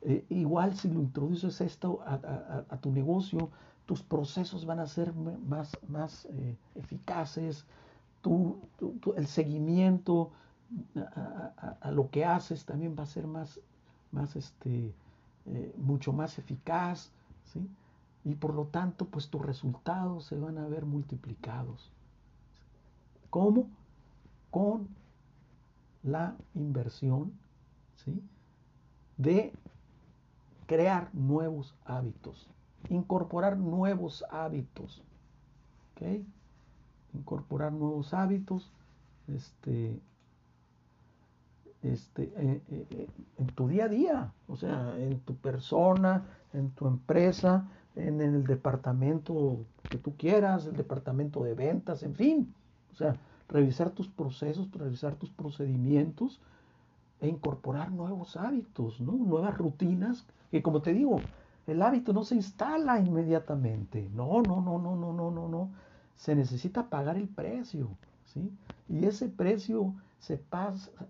eh, 0.00 0.24
igual 0.30 0.74
si 0.74 0.88
lo 0.88 1.00
introduces 1.00 1.60
esto 1.60 2.02
a, 2.06 2.76
tu 2.80 2.90
negocio, 2.90 3.50
tus 3.84 4.02
procesos 4.02 4.64
van 4.64 4.80
a 4.80 4.86
ser 4.86 5.12
más, 5.14 5.76
más 5.88 6.26
eh, 6.26 6.56
eficaces, 6.74 7.66
el 9.16 9.26
seguimiento 9.26 10.30
a, 11.82 11.90
lo 11.90 12.08
que 12.08 12.24
haces 12.24 12.64
también 12.64 12.96
va 12.98 13.02
a 13.02 13.06
ser 13.06 13.26
más, 13.26 13.60
más 14.10 14.36
este, 14.36 14.94
eh, 15.44 15.74
mucho 15.76 16.14
más 16.14 16.38
eficaz, 16.38 17.10
¿sí? 17.52 17.68
Y 18.24 18.34
por 18.36 18.54
lo 18.54 18.64
tanto, 18.64 19.04
pues 19.04 19.28
tus 19.28 19.42
resultados 19.42 20.24
se 20.24 20.38
van 20.38 20.56
a 20.56 20.66
ver 20.66 20.86
multiplicados. 20.86 21.90
¿Cómo? 23.34 23.66
Con 24.52 24.86
la 26.04 26.36
inversión, 26.54 27.32
¿sí? 27.96 28.22
De 29.16 29.52
crear 30.68 31.12
nuevos 31.12 31.74
hábitos, 31.84 32.48
incorporar 32.88 33.56
nuevos 33.56 34.24
hábitos. 34.30 35.02
Incorporar 37.12 37.72
nuevos 37.72 38.14
hábitos, 38.14 38.70
este, 39.26 39.98
este, 41.82 42.22
eh, 42.36 42.62
eh, 42.70 42.86
eh, 42.88 43.08
en 43.38 43.46
tu 43.48 43.66
día 43.66 43.86
a 43.86 43.88
día, 43.88 44.32
o 44.46 44.56
sea, 44.56 44.96
en 44.96 45.18
tu 45.18 45.34
persona, 45.34 46.22
en 46.52 46.70
tu 46.70 46.86
empresa, 46.86 47.68
en 47.96 48.20
el 48.20 48.44
departamento 48.44 49.58
que 49.90 49.98
tú 49.98 50.14
quieras, 50.16 50.66
el 50.66 50.76
departamento 50.76 51.42
de 51.42 51.54
ventas, 51.54 52.04
en 52.04 52.14
fin. 52.14 52.54
O 52.94 52.96
sea, 52.96 53.16
revisar 53.48 53.90
tus 53.90 54.08
procesos, 54.08 54.70
revisar 54.70 55.16
tus 55.16 55.30
procedimientos 55.30 56.40
e 57.20 57.26
incorporar 57.26 57.90
nuevos 57.90 58.36
hábitos, 58.36 59.00
¿no? 59.00 59.12
nuevas 59.12 59.58
rutinas, 59.58 60.24
que 60.52 60.62
como 60.62 60.80
te 60.80 60.92
digo, 60.92 61.18
el 61.66 61.82
hábito 61.82 62.12
no 62.12 62.22
se 62.22 62.36
instala 62.36 63.00
inmediatamente. 63.00 64.08
No, 64.14 64.42
no, 64.42 64.60
no, 64.60 64.78
no, 64.78 64.94
no, 64.94 65.12
no, 65.12 65.30
no, 65.32 65.48
no. 65.48 65.70
Se 66.14 66.36
necesita 66.36 66.88
pagar 66.88 67.16
el 67.16 67.26
precio, 67.26 67.88
¿sí? 68.26 68.52
Y 68.88 69.06
ese 69.06 69.28
precio 69.28 69.92
se, 70.20 70.40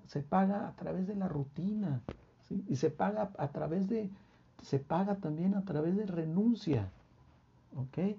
se 0.07 0.23
paga 0.23 0.69
a 0.69 0.73
través 0.77 1.07
de 1.07 1.17
la 1.17 1.29
rutina, 1.29 2.01
¿sí? 2.49 2.65
Y 2.67 2.77
se 2.77 2.89
paga 2.89 3.31
a 3.37 3.49
través 3.49 3.89
de, 3.89 4.09
se 4.63 4.79
paga 4.79 5.17
también 5.17 5.55
a 5.55 5.63
través 5.63 5.97
de 5.97 6.07
renuncia, 6.07 6.89
¿ok? 7.77 8.17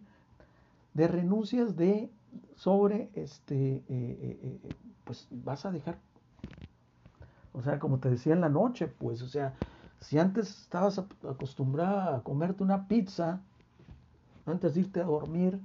De 0.93 1.07
renuncias 1.07 1.75
de 1.75 2.11
sobre, 2.55 3.09
este, 3.13 3.55
eh, 3.55 3.83
eh, 3.89 4.59
eh, 4.63 4.75
pues 5.03 5.27
vas 5.31 5.65
a 5.65 5.71
dejar, 5.71 5.97
o 7.53 7.61
sea, 7.61 7.79
como 7.79 7.99
te 7.99 8.09
decía 8.09 8.33
en 8.33 8.41
la 8.41 8.49
noche, 8.49 8.87
pues, 8.87 9.21
o 9.21 9.27
sea, 9.27 9.53
si 9.99 10.19
antes 10.19 10.49
estabas 10.49 10.99
acostumbrada 10.99 12.17
a 12.17 12.23
comerte 12.23 12.63
una 12.63 12.87
pizza 12.87 13.41
antes 14.45 14.73
de 14.73 14.81
irte 14.81 15.01
a 15.01 15.05
dormir, 15.05 15.59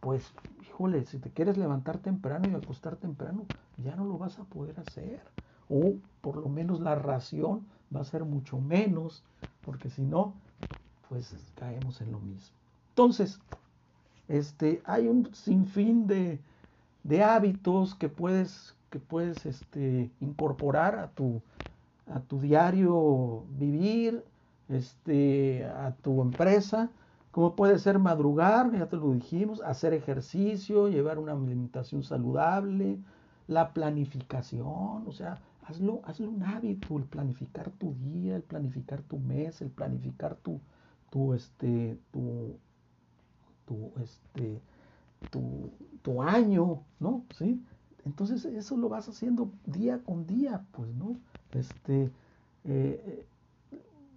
pues, 0.00 0.34
híjole, 0.60 1.04
si 1.04 1.18
te 1.18 1.30
quieres 1.30 1.56
levantar 1.56 1.98
temprano 1.98 2.48
y 2.48 2.54
acostar 2.54 2.96
temprano, 2.96 3.46
ya 3.76 3.96
no 3.96 4.04
lo 4.04 4.18
vas 4.18 4.38
a 4.38 4.44
poder 4.44 4.80
hacer. 4.80 5.20
O 5.68 5.96
por 6.20 6.36
lo 6.36 6.48
menos 6.48 6.80
la 6.80 6.94
ración 6.94 7.66
va 7.94 8.00
a 8.00 8.04
ser 8.04 8.24
mucho 8.24 8.58
menos, 8.58 9.24
porque 9.62 9.90
si 9.90 10.02
no, 10.02 10.34
pues 11.08 11.34
caemos 11.54 12.00
en 12.00 12.12
lo 12.12 12.20
mismo. 12.20 12.56
Entonces, 12.90 13.40
este, 14.28 14.82
hay 14.84 15.08
un 15.08 15.34
sinfín 15.34 16.06
de, 16.06 16.40
de 17.04 17.22
hábitos 17.22 17.94
que 17.94 18.08
puedes, 18.08 18.74
que 18.90 18.98
puedes 18.98 19.46
este, 19.46 20.10
incorporar 20.20 20.98
a 20.98 21.08
tu, 21.08 21.42
a 22.06 22.20
tu 22.20 22.40
diario 22.40 23.44
vivir, 23.58 24.24
este, 24.68 25.64
a 25.64 25.94
tu 26.02 26.20
empresa, 26.22 26.90
como 27.30 27.54
puede 27.54 27.78
ser 27.78 27.98
madrugar, 27.98 28.72
ya 28.72 28.88
te 28.88 28.96
lo 28.96 29.12
dijimos, 29.12 29.60
hacer 29.60 29.92
ejercicio, 29.92 30.88
llevar 30.88 31.18
una 31.18 31.32
alimentación 31.32 32.02
saludable, 32.02 32.98
la 33.46 33.72
planificación, 33.72 35.06
o 35.06 35.12
sea, 35.12 35.40
hazlo, 35.66 36.00
hazlo 36.04 36.30
un 36.30 36.42
hábito, 36.42 36.96
el 36.96 37.04
planificar 37.04 37.70
tu 37.70 37.94
día, 37.94 38.36
el 38.36 38.42
planificar 38.42 39.02
tu 39.02 39.18
mes, 39.18 39.60
el 39.60 39.68
planificar 39.68 40.36
tu, 40.36 40.60
tu, 41.10 41.34
este, 41.34 41.98
tu, 42.10 42.56
tu, 43.66 43.92
este, 44.02 44.60
tu, 45.30 45.70
tu 46.02 46.22
año, 46.22 46.82
¿no? 47.00 47.24
¿Sí? 47.36 47.62
Entonces 48.04 48.44
eso 48.44 48.76
lo 48.76 48.88
vas 48.88 49.08
haciendo 49.08 49.50
día 49.66 50.00
con 50.04 50.26
día, 50.26 50.64
pues, 50.72 50.94
¿no? 50.94 51.16
Este, 51.52 52.10
eh, 52.64 53.26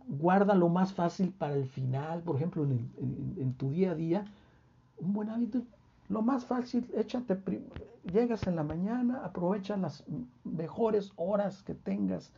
guarda 0.08 0.56
lo 0.56 0.70
más 0.70 0.94
fácil 0.94 1.32
para 1.32 1.56
el 1.56 1.66
final, 1.66 2.22
por 2.22 2.36
ejemplo, 2.36 2.64
en, 2.64 3.54
tu 3.58 3.72
día 3.72 3.92
a 3.92 3.96
día, 3.96 4.26
un 4.98 5.14
buen 5.14 5.30
hábito, 5.30 5.62
lo 6.10 6.22
más 6.22 6.46
fácil, 6.46 6.90
échate, 6.96 7.38
llegas 8.12 8.48
en 8.48 8.56
la 8.56 8.64
mañana, 8.64 9.24
aprovecha 9.24 9.78
las 9.78 10.04
mejores 10.44 11.12
horas 11.16 11.62
que 11.62 11.76
tengas 11.76 12.32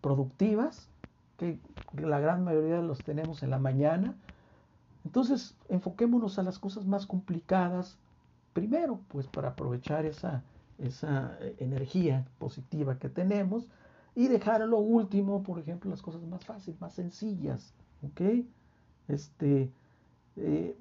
productivas, 0.00 0.88
que 1.36 1.58
la 1.94 2.18
gran 2.18 2.44
mayoría 2.44 2.80
los 2.80 2.98
tenemos 3.04 3.42
en 3.42 3.50
la 3.50 3.58
mañana, 3.58 4.16
entonces, 5.08 5.56
enfoquémonos 5.70 6.38
a 6.38 6.42
las 6.42 6.58
cosas 6.58 6.84
más 6.84 7.06
complicadas 7.06 7.96
primero, 8.52 9.00
pues 9.08 9.26
para 9.26 9.48
aprovechar 9.48 10.04
esa, 10.04 10.42
esa 10.76 11.34
eh, 11.40 11.56
energía 11.60 12.26
positiva 12.38 12.98
que 12.98 13.08
tenemos 13.08 13.66
y 14.14 14.28
dejar 14.28 14.60
a 14.60 14.66
lo 14.66 14.76
último, 14.76 15.42
por 15.42 15.60
ejemplo, 15.60 15.90
las 15.90 16.02
cosas 16.02 16.20
más 16.24 16.44
fáciles, 16.44 16.78
más 16.78 16.92
sencillas, 16.92 17.72
¿ok? 18.02 18.44
Este, 19.08 19.72
eh, 20.36 20.76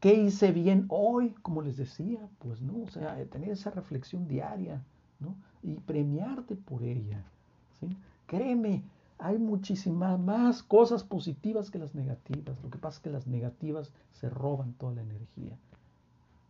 ¿qué 0.00 0.14
hice 0.14 0.50
bien 0.50 0.86
hoy? 0.88 1.34
Como 1.42 1.60
les 1.60 1.76
decía, 1.76 2.26
pues 2.38 2.62
no, 2.62 2.84
o 2.84 2.88
sea, 2.88 3.22
tener 3.26 3.50
esa 3.50 3.70
reflexión 3.70 4.26
diaria, 4.28 4.82
¿no? 5.20 5.34
Y 5.62 5.74
premiarte 5.74 6.56
por 6.56 6.82
ella, 6.82 7.22
¿sí? 7.78 7.98
Créeme, 8.26 8.82
hay 9.22 9.38
muchísimas 9.38 10.18
más 10.18 10.64
cosas 10.64 11.04
positivas 11.04 11.70
que 11.70 11.78
las 11.78 11.94
negativas. 11.94 12.60
Lo 12.60 12.70
que 12.70 12.78
pasa 12.78 12.96
es 12.96 13.02
que 13.04 13.10
las 13.10 13.28
negativas 13.28 13.92
se 14.10 14.28
roban 14.28 14.72
toda 14.72 14.94
la 14.94 15.02
energía. 15.02 15.56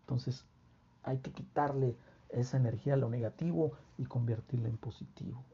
Entonces 0.01 0.47
hay 1.03 1.19
que 1.19 1.33
quitarle 1.33 1.95
esa 2.31 2.57
energía 2.57 2.95
a 2.95 2.97
lo 2.97 3.11
negativo 3.11 3.73
y 3.99 4.07
convertirla 4.07 4.69
en 4.69 4.79
positivo. 4.79 5.45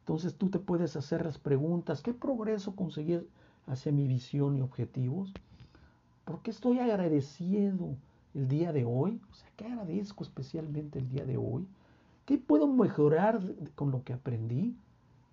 Entonces 0.00 0.34
tú 0.34 0.48
te 0.48 0.58
puedes 0.58 0.96
hacer 0.96 1.24
las 1.24 1.38
preguntas, 1.38 2.02
¿qué 2.02 2.12
progreso 2.12 2.74
conseguir 2.74 3.28
hacia 3.66 3.92
mi 3.92 4.08
visión 4.08 4.56
y 4.56 4.62
objetivos? 4.62 5.32
¿Por 6.24 6.42
qué 6.42 6.50
estoy 6.50 6.80
agradecido 6.80 7.94
el 8.34 8.48
día 8.48 8.72
de 8.72 8.84
hoy? 8.84 9.20
O 9.30 9.34
sea, 9.34 9.50
¿qué 9.56 9.66
agradezco 9.66 10.24
especialmente 10.24 10.98
el 10.98 11.10
día 11.10 11.24
de 11.24 11.36
hoy? 11.36 11.68
¿Qué 12.24 12.38
puedo 12.38 12.66
mejorar 12.66 13.40
con 13.76 13.92
lo 13.92 14.02
que 14.02 14.14
aprendí? 14.14 14.74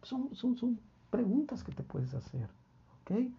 Son, 0.05 0.35
son, 0.35 0.79
preguntas 1.09 1.63
que 1.63 1.71
te 1.71 1.83
puedes 1.83 2.13
hacer. 2.13 2.47
¿ok? 3.01 3.31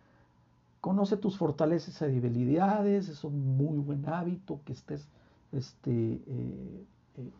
Conoce 0.81 1.17
tus 1.17 1.37
fortalezas 1.37 2.01
y 2.11 2.21
debilidades, 2.21 3.09
es 3.09 3.23
un 3.23 3.57
muy 3.57 3.79
buen 3.79 4.09
hábito 4.09 4.61
que 4.65 4.73
estés 4.73 5.09
este, 5.53 5.91
eh, 6.27 6.85
eh, 7.19 7.31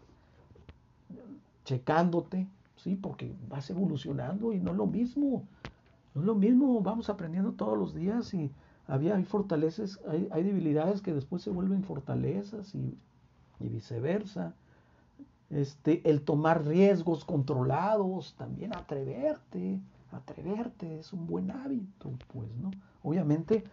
checándote, 1.65 2.47
¿sí? 2.77 2.97
porque 2.97 3.35
vas 3.49 3.69
evolucionando 3.71 4.53
y 4.53 4.61
no 4.61 4.71
es 4.71 4.77
lo 4.77 4.87
mismo. 4.87 5.45
No 6.15 6.21
es 6.21 6.27
lo 6.27 6.35
mismo, 6.35 6.81
vamos 6.81 7.11
aprendiendo 7.11 7.53
todos 7.53 7.77
los 7.77 7.95
días 7.95 8.33
y 8.33 8.51
había, 8.87 9.17
hay 9.17 9.25
fortalezas, 9.25 10.01
hay, 10.09 10.43
debilidades 10.43 11.03
que 11.03 11.13
después 11.13 11.43
se 11.43 11.51
vuelven 11.51 11.83
fortalezas 11.83 12.75
y, 12.75 12.97
y 13.59 13.69
viceversa 13.69 14.55
este, 15.51 16.09
el 16.09 16.23
tomar 16.23 16.65
riesgos 16.65 17.25
controlados, 17.25 18.35
también 18.37 18.75
atreverte, 18.75 19.81
atreverte 20.13 20.99
es 20.99 21.13
un 21.13 21.27
buen 21.27 21.51
hábito, 21.51 22.13
pues, 22.33 22.49
¿no? 22.57 22.71
Obviamente 23.03 23.65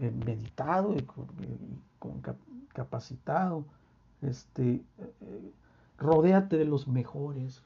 eh, 0.00 0.10
meditado 0.10 0.94
y 0.96 1.02
con, 1.02 2.20
capacitado, 2.72 3.64
este, 4.22 4.82
eh, 4.98 5.52
rodéate 5.98 6.56
de 6.56 6.64
los 6.64 6.88
mejores, 6.88 7.62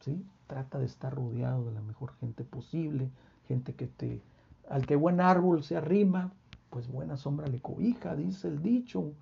¿sí? 0.00 0.24
Trata 0.46 0.78
de 0.78 0.86
estar 0.86 1.14
rodeado 1.14 1.64
de 1.64 1.72
la 1.72 1.82
mejor 1.82 2.14
gente 2.20 2.44
posible, 2.44 3.10
gente 3.48 3.74
que 3.74 3.88
te, 3.88 4.22
al 4.68 4.86
que 4.86 4.94
buen 4.94 5.20
árbol 5.20 5.64
se 5.64 5.76
arrima, 5.76 6.32
pues 6.70 6.88
buena 6.88 7.16
sombra 7.16 7.48
le 7.48 7.60
cobija, 7.60 8.14
dice 8.14 8.48
el 8.48 8.62
dicho, 8.62 9.12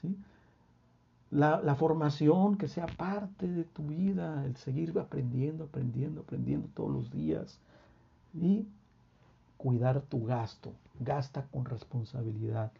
¿sí? 0.00 0.16
La, 1.30 1.74
formación 1.74 2.56
que 2.56 2.68
sea 2.68 2.86
parte 2.86 3.46
de 3.46 3.64
tu 3.64 3.86
vida, 3.86 4.44
el 4.46 4.56
seguir 4.56 4.98
aprendiendo, 4.98 5.64
aprendiendo, 5.64 6.22
aprendiendo 6.22 6.68
todos 6.74 6.90
los 6.90 7.10
días 7.10 7.58
y 8.34 8.66
cuidar 9.56 10.00
tu 10.02 10.24
gasto, 10.24 10.72
gasta 11.00 11.46
con 11.46 11.64
responsabilidad, 11.64 12.72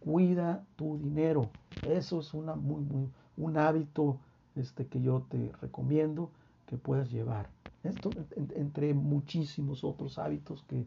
cuida 0.00 0.62
tu 0.76 0.98
dinero, 0.98 1.48
eso 1.88 2.20
es 2.20 2.34
una 2.34 2.54
muy, 2.54 2.82
muy, 2.82 3.08
un 3.38 3.56
hábito 3.56 4.18
este, 4.54 4.86
que 4.86 5.00
yo 5.00 5.24
te 5.30 5.50
recomiendo 5.62 6.30
que 6.66 6.76
puedas 6.76 7.10
llevar. 7.10 7.48
Esto 7.82 8.10
entre 8.36 8.92
muchísimos 8.92 9.84
otros 9.84 10.18
hábitos 10.18 10.62
que 10.64 10.84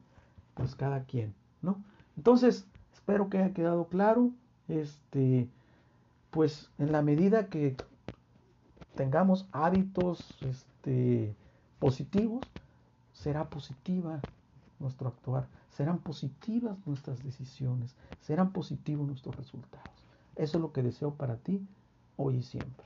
pues 0.54 0.76
cada 0.76 1.06
quien, 1.06 1.34
¿no? 1.64 1.78
Entonces, 2.16 2.68
espero 2.94 3.30
que 3.30 3.40
haya 3.40 3.54
quedado 3.54 3.88
claro. 3.88 4.30
Este, 4.68 5.50
pues 6.34 6.72
en 6.80 6.92
la 6.92 7.04
medida 7.04 7.46
que 7.46 7.78
tengamos 8.96 9.48
hábitos 9.52 10.36
este, 10.42 11.36
positivos, 11.78 12.42
será 13.14 13.52
positiva 13.52 14.20
nuestro 14.80 15.10
actuar, 15.10 15.48
serán 15.70 16.00
positivas 16.00 16.76
nuestras 16.88 17.24
decisiones, 17.24 17.96
serán 18.20 18.52
positivos 18.52 19.06
nuestros 19.06 19.36
resultados. 19.36 19.94
Eso 20.36 20.58
es 20.58 20.62
lo 20.62 20.74
que 20.74 20.82
deseo 20.82 21.14
para 21.14 21.38
ti 21.38 21.62
hoy 22.18 22.38
y 22.38 22.44
siempre. 22.44 22.84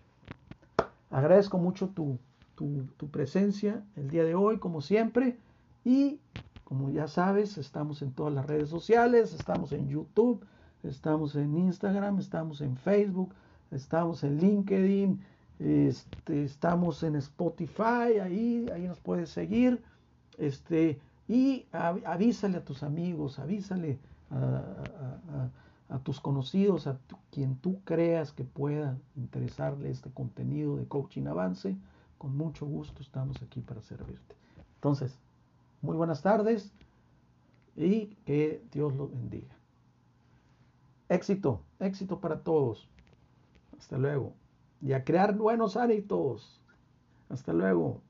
Agradezco 1.09 1.57
mucho 1.57 1.87
tu, 1.87 2.19
tu, 2.55 3.07
presencia 3.09 3.81
el 3.95 4.09
día 4.09 4.25
de 4.25 4.35
hoy, 4.35 4.59
como 4.59 4.81
siempre, 4.81 5.37
y 5.85 6.19
como 6.65 6.89
ya 6.89 7.07
sabes, 7.07 7.57
estamos 7.57 8.01
en 8.01 8.11
todas 8.11 8.33
las 8.33 8.45
redes 8.45 8.69
sociales, 8.69 9.33
estamos 9.33 9.71
en 9.71 9.87
YouTube, 9.87 10.43
estamos 10.89 11.35
en 11.35 11.55
Instagram, 11.55 12.19
estamos 12.19 12.61
en 12.61 12.75
Facebook, 12.77 13.33
estamos 13.71 14.23
en 14.23 14.37
LinkedIn, 14.37 15.21
este, 15.59 16.43
estamos 16.43 17.03
en 17.03 17.15
Spotify, 17.15 18.19
ahí, 18.21 18.67
ahí 18.73 18.87
nos 18.87 18.99
puedes 18.99 19.29
seguir. 19.29 19.81
Este, 20.37 20.99
y 21.27 21.65
avísale 21.71 22.57
a 22.57 22.63
tus 22.63 22.83
amigos, 22.83 23.39
avísale 23.39 23.99
a, 24.31 25.99
tus 26.03 26.19
conocidos, 26.19 26.87
a 26.87 26.99
quien 27.31 27.57
tú 27.57 27.81
creas 27.83 28.31
que 28.31 28.43
pueda 28.43 28.97
interesarle 29.15 29.89
este 29.89 30.11
contenido 30.11 30.77
de 30.77 30.85
Coaching 30.85 31.27
Avance. 31.27 31.75
Con 32.17 32.35
mucho 32.35 32.65
gusto 32.65 33.01
estamos 33.01 33.41
aquí 33.41 33.61
para 33.61 33.81
servirte. 33.81 34.35
Entonces, 34.75 35.17
muy 35.81 35.95
buenas 35.95 36.21
tardes 36.21 36.71
y 37.75 38.07
que 38.25 38.63
Dios 38.71 38.93
los 38.95 39.11
bendiga. 39.11 39.56
Éxito, 41.09 41.63
éxito 41.79 42.19
para 42.19 42.43
todos. 42.43 42.89
Hasta 43.77 43.97
luego 43.97 44.33
y 44.81 44.93
a 44.93 45.03
crear 45.03 45.35
buenos 45.35 45.77
hábitos. 45.77 46.61
Hasta 47.29 47.53
luego. 47.53 48.01